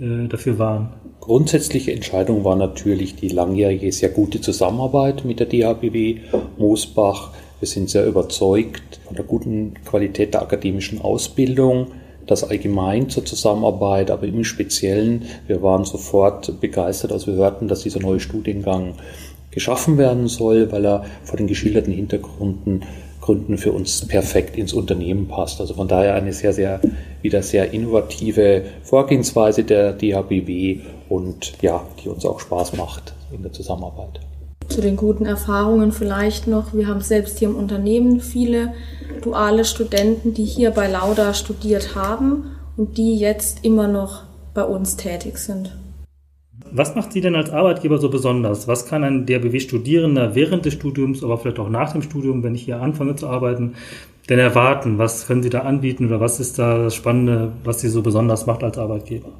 äh, 0.00 0.28
dafür 0.28 0.58
waren. 0.58 0.90
Grundsätzliche 1.20 1.92
Entscheidung 1.92 2.44
war 2.44 2.56
natürlich 2.56 3.16
die 3.16 3.28
langjährige, 3.28 3.92
sehr 3.92 4.08
gute 4.08 4.40
Zusammenarbeit 4.40 5.24
mit 5.24 5.40
der 5.40 5.46
DHBW 5.46 6.18
Mosbach. 6.58 7.32
Wir 7.60 7.68
sind 7.68 7.90
sehr 7.90 8.06
überzeugt 8.06 9.00
von 9.06 9.16
der 9.16 9.24
guten 9.24 9.74
Qualität 9.84 10.34
der 10.34 10.42
akademischen 10.42 11.00
Ausbildung 11.00 11.88
das 12.30 12.44
allgemein 12.44 13.08
zur 13.08 13.24
Zusammenarbeit, 13.24 14.10
aber 14.10 14.26
im 14.26 14.44
Speziellen, 14.44 15.24
wir 15.46 15.62
waren 15.62 15.84
sofort 15.84 16.60
begeistert, 16.60 17.12
als 17.12 17.26
wir 17.26 17.34
hörten, 17.34 17.68
dass 17.68 17.82
dieser 17.82 18.00
neue 18.00 18.20
Studiengang 18.20 18.94
geschaffen 19.50 19.98
werden 19.98 20.28
soll, 20.28 20.70
weil 20.70 20.84
er 20.86 21.04
vor 21.24 21.36
den 21.36 21.46
geschilderten 21.46 21.92
Hintergründen 21.92 22.84
Gründen 23.20 23.58
für 23.58 23.72
uns 23.72 24.06
perfekt 24.06 24.56
ins 24.56 24.72
Unternehmen 24.72 25.28
passt. 25.28 25.60
Also 25.60 25.74
von 25.74 25.88
daher 25.88 26.14
eine 26.14 26.32
sehr, 26.32 26.52
sehr, 26.52 26.80
wieder 27.22 27.42
sehr 27.42 27.72
innovative 27.72 28.64
Vorgehensweise 28.82 29.62
der 29.64 29.92
DHBW 29.92 30.80
und 31.08 31.52
ja, 31.60 31.86
die 32.02 32.08
uns 32.08 32.24
auch 32.24 32.40
Spaß 32.40 32.76
macht 32.76 33.14
in 33.32 33.42
der 33.42 33.52
Zusammenarbeit. 33.52 34.20
Zu 34.70 34.80
den 34.80 34.94
guten 34.94 35.26
Erfahrungen 35.26 35.90
vielleicht 35.90 36.46
noch. 36.46 36.72
Wir 36.72 36.86
haben 36.86 37.00
selbst 37.00 37.40
hier 37.40 37.48
im 37.48 37.56
Unternehmen 37.56 38.20
viele 38.20 38.72
duale 39.20 39.64
Studenten, 39.64 40.32
die 40.32 40.44
hier 40.44 40.70
bei 40.70 40.88
Lauda 40.88 41.34
studiert 41.34 41.96
haben 41.96 42.52
und 42.76 42.96
die 42.96 43.18
jetzt 43.18 43.64
immer 43.64 43.88
noch 43.88 44.22
bei 44.54 44.62
uns 44.62 44.96
tätig 44.96 45.38
sind. 45.38 45.76
Was 46.70 46.94
macht 46.94 47.12
Sie 47.12 47.20
denn 47.20 47.34
als 47.34 47.50
Arbeitgeber 47.50 47.98
so 47.98 48.10
besonders? 48.10 48.68
Was 48.68 48.86
kann 48.86 49.02
ein 49.02 49.26
DRBW-Studierender 49.26 50.36
während 50.36 50.64
des 50.64 50.74
Studiums, 50.74 51.24
aber 51.24 51.36
vielleicht 51.36 51.58
auch 51.58 51.68
nach 51.68 51.92
dem 51.92 52.02
Studium, 52.02 52.44
wenn 52.44 52.54
ich 52.54 52.62
hier 52.62 52.80
anfange 52.80 53.16
zu 53.16 53.26
arbeiten, 53.26 53.74
denn 54.28 54.38
erwarten? 54.38 54.98
Was 54.98 55.26
können 55.26 55.42
Sie 55.42 55.50
da 55.50 55.62
anbieten 55.62 56.06
oder 56.06 56.20
was 56.20 56.38
ist 56.38 56.60
da 56.60 56.84
das 56.84 56.94
Spannende, 56.94 57.50
was 57.64 57.80
Sie 57.80 57.88
so 57.88 58.02
besonders 58.02 58.46
macht 58.46 58.62
als 58.62 58.78
Arbeitgeber? 58.78 59.30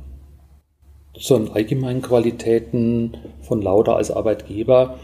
Zu 1.17 1.39
den 1.39 1.53
allgemeinen 1.53 2.03
Qualitäten 2.03 3.13
von 3.43 3.63
Lauda 3.63 3.95
als 3.95 4.11
Arbeitgeber 4.11 4.97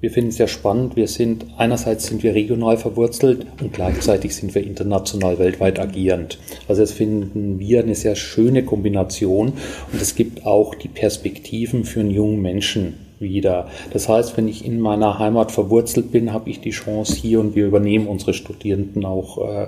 wir 0.00 0.10
finden 0.10 0.30
es 0.30 0.36
sehr 0.36 0.48
spannend. 0.48 0.96
Wir 0.96 1.08
sind, 1.08 1.46
einerseits 1.58 2.06
sind 2.06 2.22
wir 2.22 2.34
regional 2.34 2.78
verwurzelt 2.78 3.46
und 3.60 3.72
gleichzeitig 3.72 4.34
sind 4.34 4.54
wir 4.54 4.64
international 4.64 5.38
weltweit 5.38 5.78
agierend. 5.78 6.38
Also 6.68 6.82
das 6.82 6.92
finden 6.92 7.58
wir 7.58 7.82
eine 7.82 7.94
sehr 7.94 8.16
schöne 8.16 8.64
Kombination 8.64 9.52
und 9.92 10.00
es 10.00 10.14
gibt 10.14 10.46
auch 10.46 10.74
die 10.74 10.88
Perspektiven 10.88 11.84
für 11.84 12.00
einen 12.00 12.10
jungen 12.10 12.40
Menschen 12.40 12.94
wieder. 13.18 13.68
Das 13.92 14.08
heißt, 14.08 14.38
wenn 14.38 14.48
ich 14.48 14.64
in 14.64 14.80
meiner 14.80 15.18
Heimat 15.18 15.52
verwurzelt 15.52 16.10
bin, 16.10 16.32
habe 16.32 16.48
ich 16.48 16.60
die 16.60 16.70
Chance 16.70 17.14
hier 17.14 17.40
und 17.40 17.54
wir 17.54 17.66
übernehmen 17.66 18.06
unsere 18.06 18.32
Studierenden 18.32 19.04
auch 19.04 19.38
äh, 19.38 19.66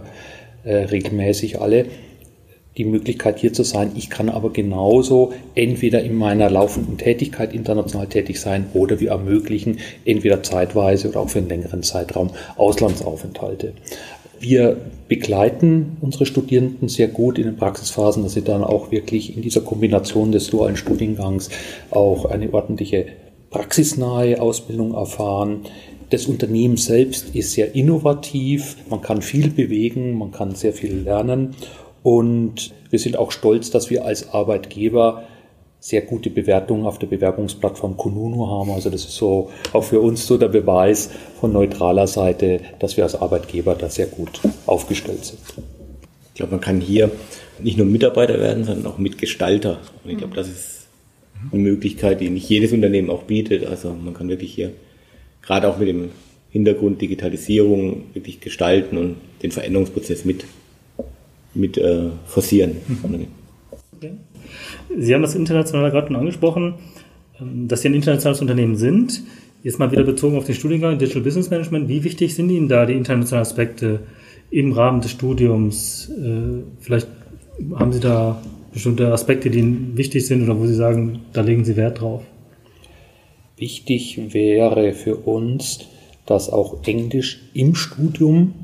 äh, 0.65 0.85
regelmäßig 0.85 1.61
alle 1.61 1.87
die 2.77 2.85
Möglichkeit 2.85 3.39
hier 3.39 3.53
zu 3.53 3.65
sein. 3.65 3.93
Ich 3.97 4.09
kann 4.09 4.29
aber 4.29 4.51
genauso 4.51 5.33
entweder 5.55 6.03
in 6.03 6.15
meiner 6.15 6.49
laufenden 6.49 6.97
Tätigkeit 6.97 7.53
international 7.53 8.07
tätig 8.07 8.41
sein 8.41 8.67
oder 8.73 9.01
wir 9.01 9.11
ermöglichen 9.11 9.79
entweder 10.05 10.43
zeitweise 10.43 11.09
oder 11.09 11.21
auch 11.21 11.29
für 11.29 11.41
einen 11.41 11.49
längeren 11.49 11.83
Zeitraum 11.83 12.31
Auslandsaufenthalte. 12.57 13.75
Wir 14.41 14.77
begleiten 15.07 15.99
unsere 16.01 16.27
Studierenden 16.27 16.89
sehr 16.89 17.09
gut 17.09 17.39
in 17.39 17.45
den 17.45 17.57
Praxisphasen, 17.57 18.25
dass 18.25 18.33
sie 18.33 18.43
dann 18.43 18.65
auch 18.65 18.91
wirklich 18.91 19.37
in 19.37 19.43
dieser 19.43 19.61
Kombination 19.61 20.33
des 20.33 20.49
dualen 20.49 20.77
Studiengangs 20.77 21.51
auch 21.91 22.25
eine 22.25 22.53
ordentliche 22.53 23.07
praxisnahe 23.51 24.41
Ausbildung 24.41 24.95
erfahren. 24.95 25.61
Das 26.11 26.27
Unternehmen 26.27 26.77
selbst 26.77 27.37
ist 27.37 27.53
sehr 27.53 27.75
innovativ, 27.75 28.77
man 28.91 29.01
kann 29.01 29.23
viel 29.23 29.51
bewegen, 29.51 30.19
man 30.19 30.33
kann 30.33 30.55
sehr 30.55 30.73
viel 30.73 30.95
lernen 30.95 31.55
und 32.03 32.73
wir 32.91 32.99
sind 32.99 33.17
auch 33.17 33.33
stolz, 33.33 33.71
dass 33.71 33.91
wir 33.91 34.05
als 34.05 34.33
Arbeitgeber 34.33 35.25
sehr 35.83 36.03
gute 36.03 36.31
Bewertungen 36.31 36.87
auf 36.87 36.99
der 37.01 37.09
Bewerbungsplattform 37.09 37.97
Kununu 37.97 38.47
haben. 38.47 38.71
Also 38.71 38.89
das 38.89 39.05
ist 39.05 39.17
so 39.17 39.51
auch 39.73 39.83
für 39.83 40.01
uns 40.01 40.27
so 40.27 40.39
der 40.39 40.49
Beweis 40.49 41.11
von 41.41 41.53
neutraler 41.53 42.07
Seite, 42.07 42.61
dass 42.79 42.97
wir 42.97 43.03
als 43.03 43.17
Arbeitgeber 43.17 43.75
da 43.75 43.89
sehr 43.89 44.07
gut 44.07 44.41
aufgestellt 44.67 45.25
sind. 45.25 45.41
Ich 46.29 46.35
glaube, 46.35 46.53
man 46.53 46.61
kann 46.61 46.81
hier 46.81 47.11
nicht 47.61 47.79
nur 47.79 47.87
Mitarbeiter 47.87 48.39
werden, 48.39 48.65
sondern 48.65 48.93
auch 48.93 48.99
Mitgestalter. 48.99 49.79
Und 50.05 50.11
ich 50.11 50.19
glaube, 50.19 50.37
das 50.37 50.49
ist 50.49 50.87
eine 51.51 51.61
Möglichkeit, 51.61 52.21
die 52.21 52.31
nicht 52.31 52.49
jedes 52.49 52.73
Unternehmen 52.73 53.11
auch 53.11 53.25
bietet. 53.25 53.67
Also 53.67 53.93
man 53.93 54.15
kann 54.15 54.29
wirklich 54.29 54.55
hier 54.55 54.73
gerade 55.43 55.69
auch 55.69 55.79
mit 55.79 55.89
dem 55.89 56.11
Hintergrund 56.51 57.01
Digitalisierung 57.01 58.05
wirklich 58.15 58.41
gestalten 58.41 58.99
und 58.99 59.17
den 59.43 59.51
Veränderungsprozess 59.51 60.25
mit 60.25 60.45
mit 61.55 61.79
äh, 61.79 62.11
forcieren. 62.27 62.77
Mhm. 62.89 63.27
Okay. 63.97 64.13
Sie 64.99 65.15
haben 65.15 65.23
das 65.23 65.35
international 65.35 65.91
gerade 65.91 66.09
schon 66.09 66.17
angesprochen, 66.17 66.75
ähm, 67.41 67.69
dass 67.69 67.83
Sie 67.83 67.89
ein 67.89 67.95
internationales 67.95 68.41
Unternehmen 68.41 68.77
sind. 68.77 69.23
Jetzt 69.63 69.79
mal 69.79 69.93
wieder 69.93 70.03
bezogen 70.03 70.37
auf 70.37 70.45
den 70.45 70.55
Studiengang 70.55 70.99
Digital 70.99 71.23
Business 71.23 71.51
Management. 71.51 71.89
Wie 71.89 72.03
wichtig 72.03 72.35
sind 72.35 72.51
Ihnen 72.51 72.69
da 72.69 72.85
die 72.85 72.95
internationalen 72.95 73.43
Aspekte 73.43 74.01
im 74.51 74.73
Rahmen 74.73 75.01
des 75.01 75.13
Studiums? 75.13 76.11
Äh, 76.11 76.65
vielleicht 76.81 77.09
haben 77.75 77.93
Sie 77.93 78.01
da 78.01 78.43
bestimmte 78.73 79.13
Aspekte, 79.13 79.51
die 79.51 79.61
Ihnen 79.61 79.97
wichtig 79.97 80.27
sind 80.27 80.43
oder 80.43 80.59
wo 80.59 80.67
Sie 80.67 80.75
sagen, 80.75 81.21
da 81.33 81.43
legen 81.43 81.65
Sie 81.65 81.77
Wert 81.77 82.01
drauf? 82.01 82.23
Wichtig 83.57 84.35
wäre 84.35 84.93
für 84.93 85.17
uns, 85.17 85.81
dass 86.27 86.51
auch 86.51 86.85
Englisch 86.87 87.41
im 87.55 87.75
Studium 87.75 88.55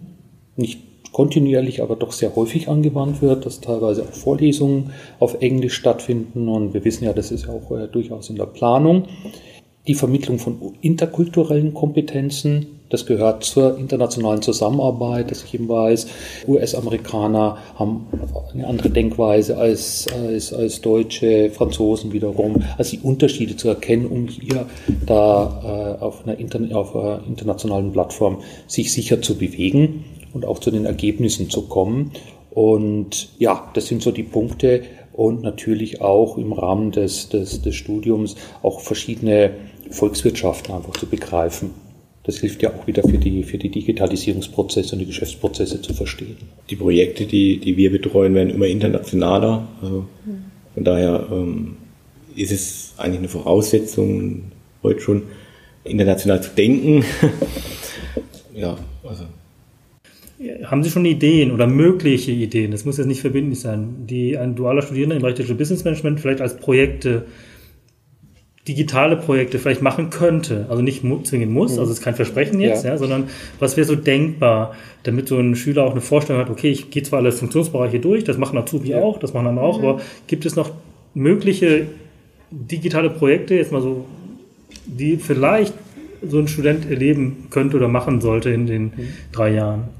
nicht 0.56 0.87
kontinuierlich, 1.18 1.82
aber 1.82 1.96
doch 1.96 2.12
sehr 2.12 2.36
häufig 2.36 2.68
angewandt 2.68 3.22
wird, 3.22 3.44
dass 3.44 3.60
teilweise 3.60 4.02
auch 4.02 4.12
Vorlesungen 4.12 4.92
auf 5.18 5.42
Englisch 5.42 5.74
stattfinden 5.74 6.48
und 6.48 6.74
wir 6.74 6.84
wissen 6.84 7.02
ja, 7.02 7.12
das 7.12 7.32
ist 7.32 7.48
ja 7.48 7.54
auch 7.54 7.76
äh, 7.76 7.88
durchaus 7.88 8.30
in 8.30 8.36
der 8.36 8.46
Planung. 8.46 9.08
Die 9.88 9.94
Vermittlung 9.94 10.38
von 10.38 10.76
interkulturellen 10.80 11.74
Kompetenzen, 11.74 12.66
das 12.88 13.04
gehört 13.04 13.42
zur 13.42 13.78
internationalen 13.78 14.42
Zusammenarbeit, 14.42 15.32
dass 15.32 15.42
ich 15.42 15.54
eben 15.54 15.68
weiß, 15.68 16.06
US-Amerikaner 16.46 17.58
haben 17.74 18.06
eine 18.54 18.68
andere 18.68 18.90
Denkweise 18.90 19.56
als, 19.58 20.06
als, 20.24 20.52
als 20.52 20.80
Deutsche, 20.82 21.50
Franzosen 21.50 22.12
wiederum. 22.12 22.62
Also 22.76 22.96
die 22.96 23.02
Unterschiede 23.02 23.56
zu 23.56 23.66
erkennen, 23.66 24.06
um 24.06 24.28
hier 24.28 24.66
da 25.04 25.96
äh, 25.98 26.00
auf, 26.00 26.22
einer 26.24 26.76
auf 26.76 26.94
einer 26.94 27.22
internationalen 27.26 27.90
Plattform 27.90 28.38
sich 28.68 28.92
sicher 28.92 29.20
zu 29.20 29.36
bewegen 29.36 30.04
und 30.32 30.44
auch 30.44 30.58
zu 30.58 30.70
den 30.70 30.84
Ergebnissen 30.84 31.50
zu 31.50 31.62
kommen. 31.62 32.12
Und 32.50 33.30
ja, 33.38 33.70
das 33.74 33.86
sind 33.86 34.02
so 34.02 34.10
die 34.10 34.22
Punkte 34.22 34.82
und 35.12 35.42
natürlich 35.42 36.00
auch 36.00 36.38
im 36.38 36.52
Rahmen 36.52 36.92
des, 36.92 37.28
des, 37.28 37.62
des 37.62 37.74
Studiums 37.74 38.36
auch 38.62 38.80
verschiedene 38.80 39.52
Volkswirtschaften 39.90 40.74
einfach 40.74 40.92
zu 40.92 41.06
begreifen. 41.06 41.70
Das 42.24 42.38
hilft 42.38 42.62
ja 42.62 42.70
auch 42.74 42.86
wieder 42.86 43.02
für 43.02 43.16
die, 43.16 43.42
für 43.42 43.56
die 43.56 43.70
Digitalisierungsprozesse 43.70 44.94
und 44.94 44.98
die 44.98 45.06
Geschäftsprozesse 45.06 45.80
zu 45.80 45.94
verstehen. 45.94 46.36
Die 46.68 46.76
Projekte, 46.76 47.24
die, 47.24 47.58
die 47.58 47.76
wir 47.76 47.90
betreuen, 47.90 48.34
werden 48.34 48.50
immer 48.50 48.66
internationaler. 48.66 49.66
Also 49.80 50.04
von 50.74 50.84
daher 50.84 51.26
ähm, 51.32 51.78
ist 52.36 52.52
es 52.52 52.92
eigentlich 52.98 53.20
eine 53.20 53.28
Voraussetzung, 53.28 54.52
heute 54.82 55.00
schon 55.00 55.22
international 55.84 56.42
zu 56.42 56.50
denken. 56.50 57.02
ja, 58.54 58.76
also 59.02 59.24
haben 60.64 60.84
Sie 60.84 60.90
schon 60.90 61.04
Ideen 61.04 61.50
oder 61.50 61.66
mögliche 61.66 62.30
Ideen, 62.30 62.70
das 62.70 62.84
muss 62.84 62.96
jetzt 62.96 63.06
nicht 63.06 63.20
verbindlich 63.20 63.60
sein, 63.60 64.06
die 64.06 64.38
ein 64.38 64.54
dualer 64.54 64.82
Studierender 64.82 65.16
im 65.16 65.22
Bereich 65.22 65.34
Digital 65.34 65.56
Business 65.56 65.84
Management 65.84 66.20
vielleicht 66.20 66.40
als 66.40 66.56
Projekte, 66.56 67.24
digitale 68.68 69.16
Projekte 69.16 69.58
vielleicht 69.58 69.82
machen 69.82 70.10
könnte? 70.10 70.66
Also 70.68 70.82
nicht 70.82 71.02
zwingen 71.24 71.50
muss, 71.50 71.72
mhm. 71.72 71.80
also 71.80 71.90
es 71.90 71.98
ist 71.98 72.04
kein 72.04 72.14
Versprechen 72.14 72.60
jetzt, 72.60 72.84
ja. 72.84 72.92
ja 72.92 72.98
sondern 72.98 73.24
was 73.58 73.76
wäre 73.76 73.86
so 73.86 73.96
denkbar, 73.96 74.76
damit 75.02 75.26
so 75.26 75.38
ein 75.38 75.56
Schüler 75.56 75.84
auch 75.84 75.92
eine 75.92 76.00
Vorstellung 76.00 76.40
hat, 76.40 76.50
okay, 76.50 76.70
ich 76.70 76.90
gehe 76.90 77.02
zwar 77.02 77.18
alle 77.18 77.32
Funktionsbereiche 77.32 77.98
durch, 77.98 78.22
das 78.22 78.38
machen 78.38 78.58
Azubi 78.58 78.90
ja. 78.90 79.00
auch, 79.00 79.18
das 79.18 79.34
machen 79.34 79.48
andere 79.48 79.64
auch, 79.64 79.78
mhm. 79.80 79.88
aber 79.88 80.00
gibt 80.28 80.46
es 80.46 80.54
noch 80.54 80.70
mögliche 81.14 81.86
digitale 82.50 83.10
Projekte, 83.10 83.56
jetzt 83.56 83.72
mal 83.72 83.82
so, 83.82 84.04
die 84.86 85.16
vielleicht 85.16 85.74
so 86.26 86.38
ein 86.38 86.48
Student 86.48 86.90
erleben 86.90 87.46
könnte 87.50 87.76
oder 87.76 87.88
machen 87.88 88.20
sollte 88.20 88.50
in 88.50 88.66
den 88.66 88.82
mhm. 88.84 88.92
drei 89.32 89.54
Jahren? 89.54 89.97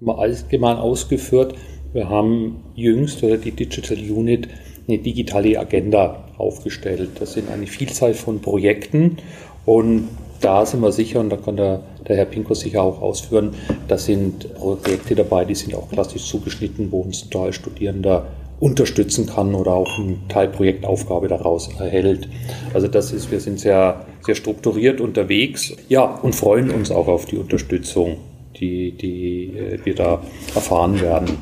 Mal 0.00 0.16
allgemein 0.16 0.76
ausgeführt. 0.76 1.54
Wir 1.92 2.08
haben 2.08 2.62
jüngst 2.74 3.22
oder 3.22 3.36
die 3.36 3.50
Digital 3.50 3.98
Unit 3.98 4.48
eine 4.86 4.98
digitale 4.98 5.58
Agenda 5.58 6.24
aufgestellt. 6.38 7.10
Das 7.18 7.32
sind 7.32 7.50
eine 7.50 7.66
Vielzahl 7.66 8.14
von 8.14 8.40
Projekten 8.40 9.18
und 9.66 10.08
da 10.40 10.64
sind 10.64 10.80
wir 10.80 10.92
sicher, 10.92 11.18
und 11.18 11.30
da 11.30 11.36
kann 11.36 11.56
der, 11.56 11.80
der 12.06 12.16
Herr 12.16 12.24
Pinko 12.26 12.54
sicher 12.54 12.82
auch 12.82 13.02
ausführen, 13.02 13.54
da 13.88 13.98
sind 13.98 14.54
Projekte 14.54 15.16
dabei, 15.16 15.44
die 15.44 15.56
sind 15.56 15.74
auch 15.74 15.88
klassisch 15.90 16.26
zugeschnitten, 16.26 16.92
wo 16.92 17.00
uns 17.00 17.28
Teil 17.28 17.52
Studierender 17.52 18.28
unterstützen 18.60 19.26
kann 19.26 19.54
oder 19.54 19.72
auch 19.72 19.98
eine 19.98 20.16
Teilprojektaufgabe 20.28 21.26
daraus 21.26 21.68
erhält. 21.78 22.28
Also 22.72 22.86
das 22.86 23.12
ist, 23.12 23.32
wir 23.32 23.40
sind 23.40 23.58
sehr, 23.58 24.06
sehr 24.24 24.36
strukturiert 24.36 25.00
unterwegs, 25.00 25.74
ja, 25.88 26.04
und 26.04 26.36
freuen 26.36 26.70
uns 26.70 26.92
auch 26.92 27.08
auf 27.08 27.26
die 27.26 27.36
Unterstützung 27.36 28.18
die, 28.60 28.92
die 28.92 29.56
äh, 29.56 29.78
wir 29.84 29.94
da 29.94 30.22
erfahren 30.54 31.00
werden. 31.00 31.38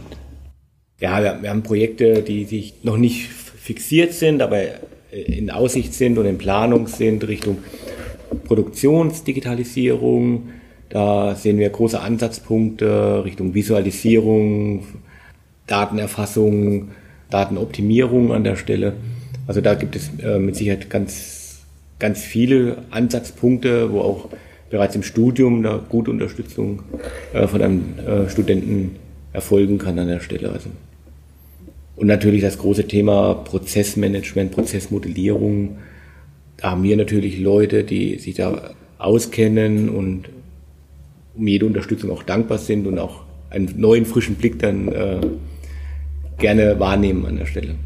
Ja, 1.01 1.43
wir, 1.43 1.51
haben 1.51 1.63
Projekte, 1.63 2.23
die 2.23 2.45
sich 2.45 2.75
noch 2.83 2.97
nicht 2.97 3.29
fixiert 3.29 4.15
sind, 4.15 4.41
aber 4.41 4.63
äh, 4.63 4.79
in 5.11 5.51
Aussicht 5.51 5.93
sind 5.95 6.19
und 6.19 6.27
in 6.27 6.39
Planung 6.39 6.87
sind 6.87 7.27
Richtung 7.29 7.59
Produktionsdigitalisierung. 8.45 10.51
Da 10.89 11.35
sehen 11.35 11.59
wir 11.59 11.69
große 11.69 12.01
Ansatzpunkte 12.01 13.25
Richtung 13.25 13.55
Visualisierung, 13.55 14.87
Datenerfassung, 15.67 16.93
Datenoptimierung 17.31 18.33
an 18.33 18.45
der 18.45 18.57
Stelle. 18.57 18.95
Also 19.47 19.61
da 19.61 19.75
gibt 19.75 19.97
es 19.97 20.11
äh, 20.23 20.39
mit 20.39 20.57
Sicherheit 20.57 20.89
ganz, 20.91 21.61
ganz 21.99 22.23
viele 22.23 22.85
Ansatzpunkte, 22.91 23.93
wo 23.93 24.01
auch 24.01 24.29
bereits 24.71 24.97
im 24.97 25.03
Studium 25.03 25.65
eine 25.65 25.81
gute 25.89 26.11
Unterstützung 26.11 26.83
äh, 27.33 27.47
von 27.47 27.63
einem 27.63 27.99
äh, 27.99 28.29
Studenten 28.29 28.97
erfolgen 29.33 29.79
kann 29.79 29.99
an 29.99 30.09
der 30.09 30.21
Stelle. 30.21 30.51
Also. 30.51 30.71
Und 31.97 32.07
natürlich 32.07 32.43
das 32.43 32.59
große 32.59 32.87
Thema 32.87 33.35
Prozessmanagement, 33.35 34.53
Prozessmodellierung. 34.53 35.79
Da 36.57 36.71
haben 36.71 36.83
wir 36.83 36.97
natürlich 36.97 37.39
Leute, 37.39 37.85
die 37.85 38.19
sich 38.19 38.35
da 38.35 38.71
auskennen 38.99 39.89
und 39.89 40.29
um 41.35 41.47
jede 41.47 41.67
Unterstützung 41.67 42.11
auch 42.11 42.23
dankbar 42.23 42.59
sind 42.59 42.87
und 42.87 42.99
auch 42.99 43.23
einen 43.51 43.73
neuen, 43.77 44.07
frischen 44.07 44.37
Blick 44.37 44.59
dann 44.59 44.89
äh, 44.89 45.21
gerne 46.39 46.79
wahrnehmen 46.81 47.25
an 47.27 47.37
der 47.37 47.47
Stelle. 47.47 47.77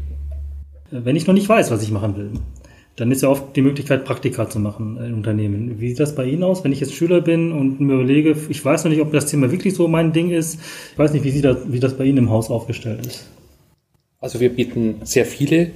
Wenn 0.89 1.15
ich 1.15 1.27
noch 1.27 1.33
nicht 1.33 1.47
weiß, 1.47 1.71
was 1.71 1.83
ich 1.83 1.91
machen 1.91 2.15
will, 2.17 2.31
dann 2.97 3.11
ist 3.11 3.21
ja 3.21 3.29
oft 3.29 3.55
die 3.55 3.61
Möglichkeit, 3.61 4.05
Praktika 4.05 4.49
zu 4.49 4.59
machen 4.59 4.97
in 4.97 5.13
Unternehmen. 5.13 5.79
Wie 5.79 5.89
sieht 5.89 5.99
das 5.99 6.13
bei 6.13 6.25
Ihnen 6.25 6.43
aus, 6.43 6.63
wenn 6.63 6.73
ich 6.73 6.81
jetzt 6.81 6.93
Schüler 6.93 7.21
bin 7.21 7.51
und 7.51 7.79
mir 7.79 7.93
überlege, 7.93 8.35
ich 8.49 8.63
weiß 8.63 8.83
noch 8.83 8.91
nicht, 8.91 9.01
ob 9.01 9.11
das 9.11 9.27
Thema 9.27 9.51
wirklich 9.51 9.73
so 9.73 9.87
mein 9.87 10.11
Ding 10.11 10.29
ist. 10.29 10.59
Ich 10.91 10.99
weiß 10.99 11.13
nicht, 11.13 11.23
wie, 11.23 11.31
Sie 11.31 11.41
das, 11.41 11.57
wie 11.67 11.79
das 11.79 11.97
bei 11.97 12.03
Ihnen 12.03 12.17
im 12.17 12.29
Haus 12.29 12.49
aufgestellt 12.49 13.05
ist. 13.05 13.27
Also 14.19 14.39
wir 14.39 14.49
bieten 14.49 14.95
sehr 15.03 15.25
viele 15.25 15.71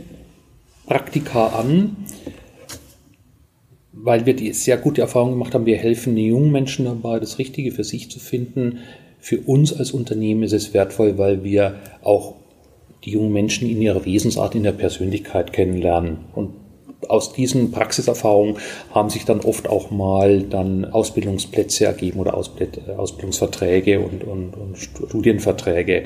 Praktika 0.85 1.47
an, 1.47 1.95
weil 3.93 4.25
wir 4.25 4.35
die 4.35 4.53
sehr 4.53 4.77
gute 4.77 5.01
Erfahrung 5.01 5.31
gemacht 5.31 5.55
haben. 5.55 5.65
Wir 5.65 5.77
helfen 5.77 6.15
den 6.15 6.25
jungen 6.25 6.51
Menschen 6.51 6.85
dabei, 6.85 7.19
das 7.19 7.39
Richtige 7.39 7.71
für 7.71 7.83
sich 7.83 8.11
zu 8.11 8.19
finden. 8.19 8.79
Für 9.19 9.39
uns 9.39 9.73
als 9.73 9.91
Unternehmen 9.91 10.43
ist 10.43 10.53
es 10.53 10.73
wertvoll, 10.73 11.17
weil 11.17 11.43
wir 11.43 11.79
auch 12.03 12.35
die 13.03 13.11
jungen 13.11 13.33
Menschen 13.33 13.69
in 13.69 13.81
ihrer 13.81 14.05
Wesensart, 14.05 14.53
in 14.53 14.63
der 14.63 14.73
Persönlichkeit 14.73 15.53
kennenlernen. 15.53 16.17
Und 16.35 16.51
aus 17.09 17.33
diesen 17.33 17.71
Praxiserfahrungen 17.71 18.57
haben 18.91 19.09
sich 19.09 19.25
dann 19.25 19.41
oft 19.41 19.67
auch 19.69 19.91
mal 19.91 20.43
dann 20.43 20.85
Ausbildungsplätze 20.85 21.85
ergeben 21.85 22.19
oder 22.19 22.35
Ausbildungsverträge 22.35 23.99
und, 23.99 24.23
und, 24.23 24.55
und 24.55 24.77
Studienverträge. 24.77 26.05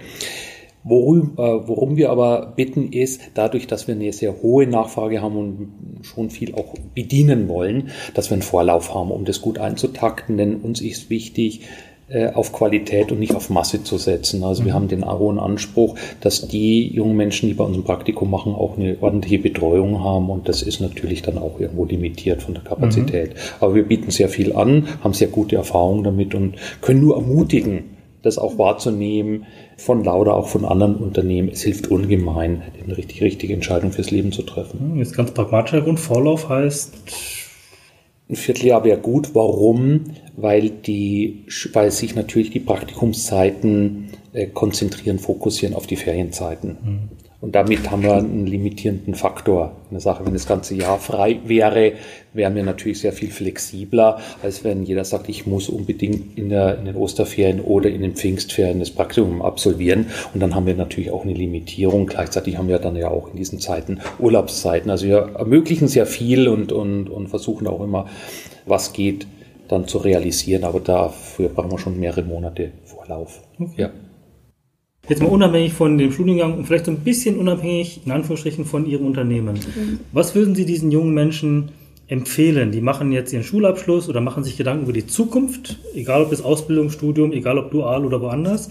Worum, 0.83 1.33
äh, 1.37 1.67
worum 1.67 1.97
wir 1.97 2.09
aber 2.09 2.53
bitten 2.55 2.93
ist, 2.93 3.21
dadurch, 3.33 3.67
dass 3.67 3.87
wir 3.87 3.95
eine 3.95 4.13
sehr 4.13 4.41
hohe 4.41 4.65
Nachfrage 4.65 5.21
haben 5.21 5.35
und 5.35 6.05
schon 6.05 6.29
viel 6.29 6.55
auch 6.55 6.73
bedienen 6.95 7.49
wollen, 7.49 7.89
dass 8.13 8.29
wir 8.29 8.35
einen 8.35 8.41
Vorlauf 8.43 8.95
haben, 8.95 9.11
um 9.11 9.25
das 9.25 9.41
gut 9.41 9.59
einzutakten, 9.59 10.37
denn 10.37 10.55
uns 10.55 10.79
ist 10.79 11.09
wichtig, 11.09 11.61
äh, 11.61 11.88
auf 12.33 12.53
Qualität 12.53 13.11
und 13.11 13.19
nicht 13.19 13.35
auf 13.35 13.49
Masse 13.49 13.83
zu 13.83 13.97
setzen. 13.97 14.43
Also 14.43 14.65
wir 14.65 14.71
mhm. 14.71 14.75
haben 14.75 14.87
den 14.87 15.05
hohen 15.05 15.39
Anspruch, 15.39 15.95
dass 16.21 16.47
die 16.47 16.87
jungen 16.87 17.15
Menschen, 17.15 17.49
die 17.49 17.53
bei 17.53 17.63
uns 17.63 17.77
ein 17.77 17.83
Praktikum 17.83 18.31
machen, 18.31 18.55
auch 18.55 18.77
eine 18.77 18.97
ordentliche 18.99 19.39
Betreuung 19.39 20.03
haben 20.03 20.29
und 20.29 20.49
das 20.49 20.61
ist 20.61 20.79
natürlich 20.79 21.21
dann 21.21 21.37
auch 21.37 21.59
irgendwo 21.59 21.85
limitiert 21.85 22.41
von 22.41 22.55
der 22.55 22.63
Kapazität. 22.63 23.29
Mhm. 23.31 23.39
Aber 23.59 23.75
wir 23.75 23.83
bieten 23.83 24.11
sehr 24.11 24.29
viel 24.29 24.55
an, 24.55 24.87
haben 25.03 25.13
sehr 25.13 25.27
gute 25.27 25.55
Erfahrungen 25.55 26.03
damit 26.03 26.33
und 26.33 26.55
können 26.81 27.01
nur 27.01 27.15
ermutigen, 27.15 27.97
das 28.21 28.37
auch 28.37 28.57
wahrzunehmen, 28.57 29.45
von 29.77 30.03
Lauda, 30.03 30.33
auch 30.33 30.47
von 30.47 30.65
anderen 30.65 30.95
Unternehmen. 30.95 31.49
Es 31.49 31.61
hilft 31.61 31.89
ungemein, 31.89 32.63
eine 32.83 32.97
richtig, 32.97 33.21
richtige 33.21 33.53
Entscheidung 33.53 33.91
fürs 33.91 34.11
Leben 34.11 34.31
zu 34.31 34.41
treffen. 34.41 34.97
Jetzt 34.97 35.15
ganz 35.15 35.31
pragmatischer 35.31 35.81
Grund, 35.81 35.99
Vorlauf 35.99 36.49
heißt 36.49 37.48
ein 38.29 38.35
Vierteljahr 38.35 38.83
wäre 38.83 38.99
gut. 38.99 39.33
Warum? 39.33 40.05
Weil, 40.37 40.69
die, 40.69 41.45
weil 41.73 41.91
sich 41.91 42.15
natürlich 42.15 42.51
die 42.51 42.59
Praktikumszeiten 42.59 44.09
äh, 44.33 44.47
konzentrieren, 44.47 45.19
fokussieren 45.19 45.75
auf 45.75 45.87
die 45.87 45.95
Ferienzeiten. 45.95 46.77
Mhm. 46.83 47.18
Und 47.41 47.55
damit 47.55 47.89
haben 47.89 48.03
wir 48.03 48.15
einen 48.15 48.45
limitierenden 48.45 49.15
Faktor. 49.15 49.71
Eine 49.89 50.01
Sache, 50.01 50.25
wenn 50.25 50.33
das 50.33 50.45
ganze 50.45 50.75
Jahr 50.75 50.99
frei 50.99 51.39
wäre, 51.45 51.93
wären 52.33 52.53
wir 52.53 52.63
natürlich 52.63 52.99
sehr 52.99 53.13
viel 53.13 53.31
flexibler, 53.31 54.19
als 54.43 54.65
wenn 54.65 54.83
jeder 54.83 55.05
sagt, 55.05 55.29
ich 55.29 55.47
muss 55.47 55.69
unbedingt 55.69 56.37
in, 56.37 56.49
der, 56.49 56.77
in 56.77 56.85
den 56.85 56.97
Osterferien 56.97 57.61
oder 57.61 57.89
in 57.89 58.01
den 58.01 58.15
Pfingstferien 58.15 58.79
das 58.79 58.91
Praktikum 58.91 59.41
absolvieren. 59.41 60.07
Und 60.33 60.41
dann 60.41 60.53
haben 60.53 60.65
wir 60.65 60.75
natürlich 60.75 61.11
auch 61.11 61.23
eine 61.23 61.33
Limitierung. 61.33 62.07
Gleichzeitig 62.07 62.57
haben 62.57 62.67
wir 62.67 62.79
dann 62.79 62.97
ja 62.97 63.09
auch 63.09 63.31
in 63.31 63.37
diesen 63.37 63.59
Zeiten 63.61 64.01
Urlaubszeiten. 64.19 64.91
Also 64.91 65.07
wir 65.07 65.31
ermöglichen 65.37 65.87
sehr 65.87 66.05
viel 66.05 66.49
und, 66.49 66.73
und, 66.73 67.09
und 67.09 67.29
versuchen 67.29 67.67
auch 67.67 67.81
immer, 67.81 68.07
was 68.65 68.91
geht, 68.91 69.27
dann 69.69 69.87
zu 69.87 69.99
realisieren. 69.99 70.65
Aber 70.65 70.81
dafür 70.81 71.47
brauchen 71.47 71.71
wir 71.71 71.79
schon 71.79 71.97
mehrere 71.97 72.23
Monate 72.23 72.71
Vorlauf. 72.83 73.41
Okay. 73.57 73.83
Ja. 73.83 73.89
Jetzt 75.09 75.23
mal 75.23 75.29
unabhängig 75.29 75.73
von 75.73 75.97
dem 75.97 76.11
Studiengang 76.11 76.55
und 76.55 76.65
vielleicht 76.65 76.85
so 76.85 76.91
ein 76.91 76.99
bisschen 76.99 77.37
unabhängig, 77.37 78.01
in 78.05 78.11
Anführungsstrichen, 78.11 78.63
von 78.63 78.85
Ihrem 78.85 79.07
Unternehmen. 79.07 79.55
Mhm. 79.55 79.99
Was 80.11 80.35
würden 80.35 80.53
Sie 80.53 80.65
diesen 80.65 80.91
jungen 80.91 81.15
Menschen 81.15 81.69
empfehlen? 82.07 82.71
Die 82.71 82.81
machen 82.81 83.11
jetzt 83.11 83.33
ihren 83.33 83.43
Schulabschluss 83.43 84.07
oder 84.07 84.21
machen 84.21 84.43
sich 84.43 84.55
Gedanken 84.55 84.83
über 84.83 84.93
die 84.93 85.07
Zukunft, 85.07 85.79
egal 85.95 86.23
ob 86.23 86.31
es 86.31 86.43
Ausbildung, 86.43 86.91
Studium, 86.91 87.31
egal 87.31 87.57
ob 87.57 87.71
dual 87.71 88.05
oder 88.05 88.21
woanders. 88.21 88.69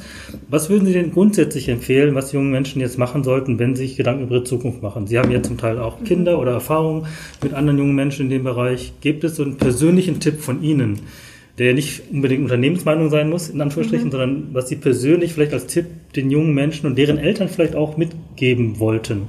Was 0.49 0.71
würden 0.71 0.87
Sie 0.87 0.93
denn 0.93 1.13
grundsätzlich 1.13 1.69
empfehlen, 1.69 2.15
was 2.15 2.33
junge 2.33 2.51
Menschen 2.51 2.81
jetzt 2.81 2.99
machen 2.99 3.25
sollten, 3.25 3.59
wenn 3.59 3.75
sie 3.75 3.87
sich 3.87 3.97
Gedanken 3.97 4.25
über 4.25 4.37
ihre 4.37 4.45
Zukunft 4.45 4.81
machen? 4.81 5.09
Sie 5.09 5.19
haben 5.19 5.33
ja 5.33 5.43
zum 5.43 5.59
Teil 5.59 5.79
auch 5.79 6.05
Kinder 6.05 6.39
oder 6.39 6.53
Erfahrungen 6.53 7.07
mit 7.43 7.53
anderen 7.53 7.79
jungen 7.79 7.97
Menschen 7.97 8.27
in 8.27 8.31
dem 8.31 8.45
Bereich. 8.45 8.93
Gibt 9.01 9.25
es 9.25 9.37
so 9.37 9.43
einen 9.43 9.57
persönlichen 9.57 10.21
Tipp 10.21 10.41
von 10.41 10.63
Ihnen? 10.63 11.01
Der 11.59 11.69
ja 11.69 11.73
nicht 11.73 12.03
unbedingt 12.13 12.43
Unternehmensmeinung 12.43 13.11
sein 13.11 13.29
muss, 13.29 13.49
in 13.49 13.61
Anführungsstrichen, 13.61 14.09
mhm. 14.09 14.13
sondern 14.13 14.49
was 14.53 14.69
Sie 14.69 14.77
persönlich 14.77 15.33
vielleicht 15.33 15.53
als 15.53 15.67
Tipp 15.67 15.87
den 16.15 16.31
jungen 16.31 16.55
Menschen 16.55 16.87
und 16.87 16.97
deren 16.97 17.19
Eltern 17.19 17.49
vielleicht 17.49 17.75
auch 17.75 17.97
mitgeben 17.97 18.79
wollten? 18.79 19.29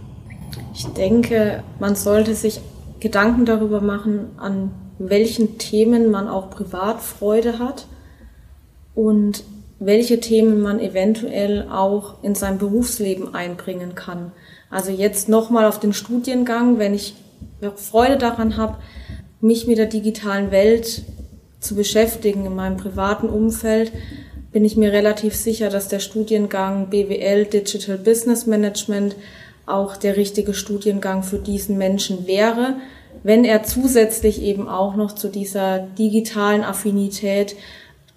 Ich 0.73 0.85
denke, 0.85 1.63
man 1.79 1.95
sollte 1.95 2.35
sich 2.35 2.59
Gedanken 2.99 3.45
darüber 3.45 3.81
machen, 3.81 4.27
an 4.37 4.71
welchen 4.99 5.57
Themen 5.57 6.11
man 6.11 6.27
auch 6.27 6.49
privat 6.49 7.01
Freude 7.01 7.59
hat 7.59 7.87
und 8.93 9.43
welche 9.79 10.19
Themen 10.19 10.61
man 10.61 10.79
eventuell 10.79 11.67
auch 11.69 12.21
in 12.21 12.35
sein 12.35 12.57
Berufsleben 12.57 13.33
einbringen 13.33 13.95
kann. 13.95 14.33
Also 14.69 14.91
jetzt 14.91 15.29
nochmal 15.29 15.65
auf 15.65 15.79
den 15.79 15.93
Studiengang, 15.93 16.79
wenn 16.79 16.93
ich 16.93 17.15
Freude 17.75 18.17
daran 18.17 18.57
habe, 18.57 18.77
mich 19.41 19.67
mit 19.67 19.77
der 19.77 19.85
digitalen 19.85 20.51
Welt 20.51 21.03
zu 21.59 21.75
beschäftigen 21.75 22.45
in 22.45 22.55
meinem 22.55 22.77
privaten 22.77 23.29
Umfeld, 23.29 23.91
bin 24.51 24.65
ich 24.65 24.77
mir 24.77 24.91
relativ 24.91 25.35
sicher, 25.35 25.69
dass 25.69 25.87
der 25.87 25.99
Studiengang 25.99 26.89
BWL 26.89 27.45
Digital 27.45 27.97
Business 27.97 28.47
Management 28.47 29.15
auch 29.65 29.95
der 29.95 30.17
richtige 30.17 30.53
Studiengang 30.53 31.21
für 31.23 31.37
diesen 31.37 31.77
Menschen 31.77 32.25
wäre, 32.25 32.75
wenn 33.23 33.43
er 33.45 33.63
zusätzlich 33.63 34.41
eben 34.41 34.67
auch 34.67 34.95
noch 34.95 35.13
zu 35.13 35.27
dieser 35.27 35.79
digitalen 35.79 36.63
Affinität 36.63 37.55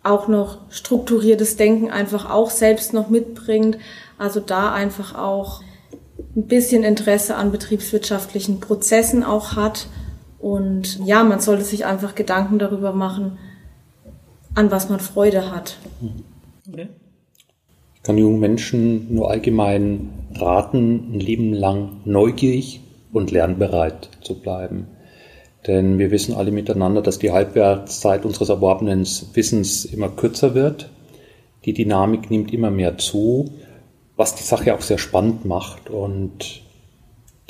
auch 0.03 0.29
noch 0.29 0.59
strukturiertes 0.71 1.57
Denken 1.57 1.91
einfach 1.91 2.31
auch 2.31 2.51
selbst 2.51 2.93
noch 2.93 3.11
mitbringt. 3.11 3.79
Also 4.19 4.41
da 4.41 4.73
einfach 4.73 5.17
auch 5.17 5.63
ein 6.35 6.47
bisschen 6.47 6.83
Interesse 6.83 7.37
an 7.37 7.53
betriebswirtschaftlichen 7.53 8.61
Prozessen 8.61 9.23
auch 9.23 9.55
hat 9.55 9.87
und 10.43 10.99
ja, 11.07 11.23
man 11.23 11.39
sollte 11.39 11.63
sich 11.63 11.87
einfach 11.87 12.17
Gedanken 12.17 12.59
darüber 12.59 12.93
machen, 12.93 13.39
an 14.57 14.73
was 14.73 14.89
man 14.91 14.99
Freude 14.99 15.53
hat. 15.53 15.79
Okay. 16.69 16.89
Ich 17.95 18.03
kann 18.03 18.19
jungen 18.19 18.41
Menschen 18.41 19.15
nur 19.15 19.31
allgemein 19.31 20.11
raten, 20.35 21.13
ein 21.15 21.21
Leben 21.21 21.53
lang 21.53 22.01
neugierig 22.05 22.81
und 23.13 23.31
lernbereit 23.31 24.11
zu 24.21 24.41
bleiben. 24.41 24.89
Denn 25.69 26.01
wir 26.01 26.11
wissen 26.11 26.35
alle 26.35 26.51
miteinander, 26.51 27.03
dass 27.03 27.21
die 27.21 27.31
Halbwertszeit 27.31 28.25
unseres 28.25 28.49
erworbenen 28.49 29.07
Wissens 29.35 29.85
immer 29.85 30.09
kürzer 30.09 30.57
wird. 30.57 30.91
Die 31.65 31.73
Dynamik 31.73 32.33
nimmt 32.33 32.53
immer 32.53 32.73
mehr 32.73 32.99
zu, 32.99 33.53
was 34.17 34.35
die 34.35 34.43
Sache 34.43 34.75
auch 34.75 34.81
sehr 34.81 34.99
spannend 34.99 35.45
macht. 35.45 35.89
Und 35.89 36.62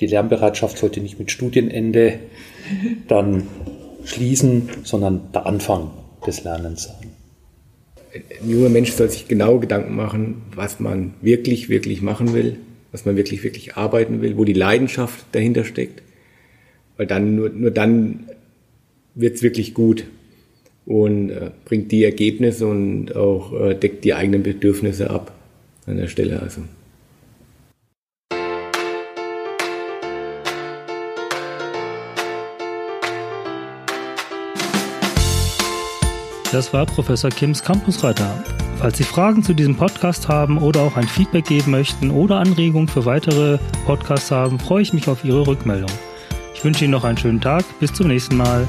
die 0.03 0.09
Lernbereitschaft 0.09 0.79
sollte 0.79 1.01
nicht 1.01 1.19
mit 1.21 1.31
Studienende 1.31 2.19
dann 3.07 3.45
schließen, 4.05 4.69
sondern 4.83 5.21
der 5.33 5.47
Anfang 5.47 5.91
des 6.27 6.43
Lernens 6.43 6.85
sein. 6.85 7.11
Ein 8.13 8.51
junger 8.51 8.69
Mensch 8.69 8.91
soll 8.91 9.09
sich 9.09 9.29
genau 9.29 9.59
Gedanken 9.59 9.95
machen, 9.95 10.43
was 10.57 10.81
man 10.81 11.15
wirklich, 11.23 11.69
wirklich 11.69 12.03
machen 12.03 12.35
will, 12.35 12.57
was 12.91 13.05
man 13.05 13.17
wirklich, 13.17 13.45
wirklich 13.45 13.77
arbeiten 13.77 14.21
will, 14.21 14.37
wo 14.37 14.45
die 14.45 14.53
Leidenschaft 14.53 15.25
dahinter 15.33 15.65
steckt. 15.65 16.03
Weil 16.97 17.07
dann, 17.07 17.37
nur, 17.37 17.49
nur 17.49 17.71
dann 17.71 18.25
wird 19.15 19.37
es 19.37 19.43
wirklich 19.43 19.73
gut 19.73 20.05
und 20.85 21.31
äh, 21.31 21.53
bringt 21.65 21.93
die 21.93 22.03
Ergebnisse 22.03 22.67
und 22.67 23.15
auch 23.15 23.53
äh, 23.59 23.75
deckt 23.75 24.05
die 24.05 24.15
eigenen 24.15 24.43
Bedürfnisse 24.43 25.11
ab 25.11 25.33
an 25.87 25.97
der 25.97 26.09
Stelle. 26.09 26.43
Also. 26.43 26.63
Das 36.53 36.75
war 36.75 36.85
Professor 36.85 37.31
Kims 37.31 37.63
Campusreiter. 37.63 38.45
Falls 38.77 38.99
Sie 38.99 39.05
Fragen 39.05 39.43
zu 39.43 39.55
diesem 39.55 39.75
Podcast 39.75 40.29
haben 40.29 40.59
oder 40.59 40.83
auch 40.83 40.99
ein 40.99 41.09
Feedback 41.09 41.47
geben 41.47 41.71
möchten 41.71 42.11
oder 42.11 42.37
Anregungen 42.37 42.89
für 42.89 43.07
weitere 43.07 43.59
Podcasts 43.87 44.31
haben, 44.31 44.59
freue 44.59 44.83
ich 44.83 44.93
mich 44.93 45.09
auf 45.09 45.25
Ihre 45.25 45.47
Rückmeldung. 45.47 45.91
Ich 46.55 46.63
wünsche 46.63 46.85
Ihnen 46.85 46.93
noch 46.93 47.05
einen 47.05 47.17
schönen 47.17 47.41
Tag. 47.41 47.65
Bis 47.81 47.95
zum 47.95 48.09
nächsten 48.09 48.37
Mal. 48.37 48.69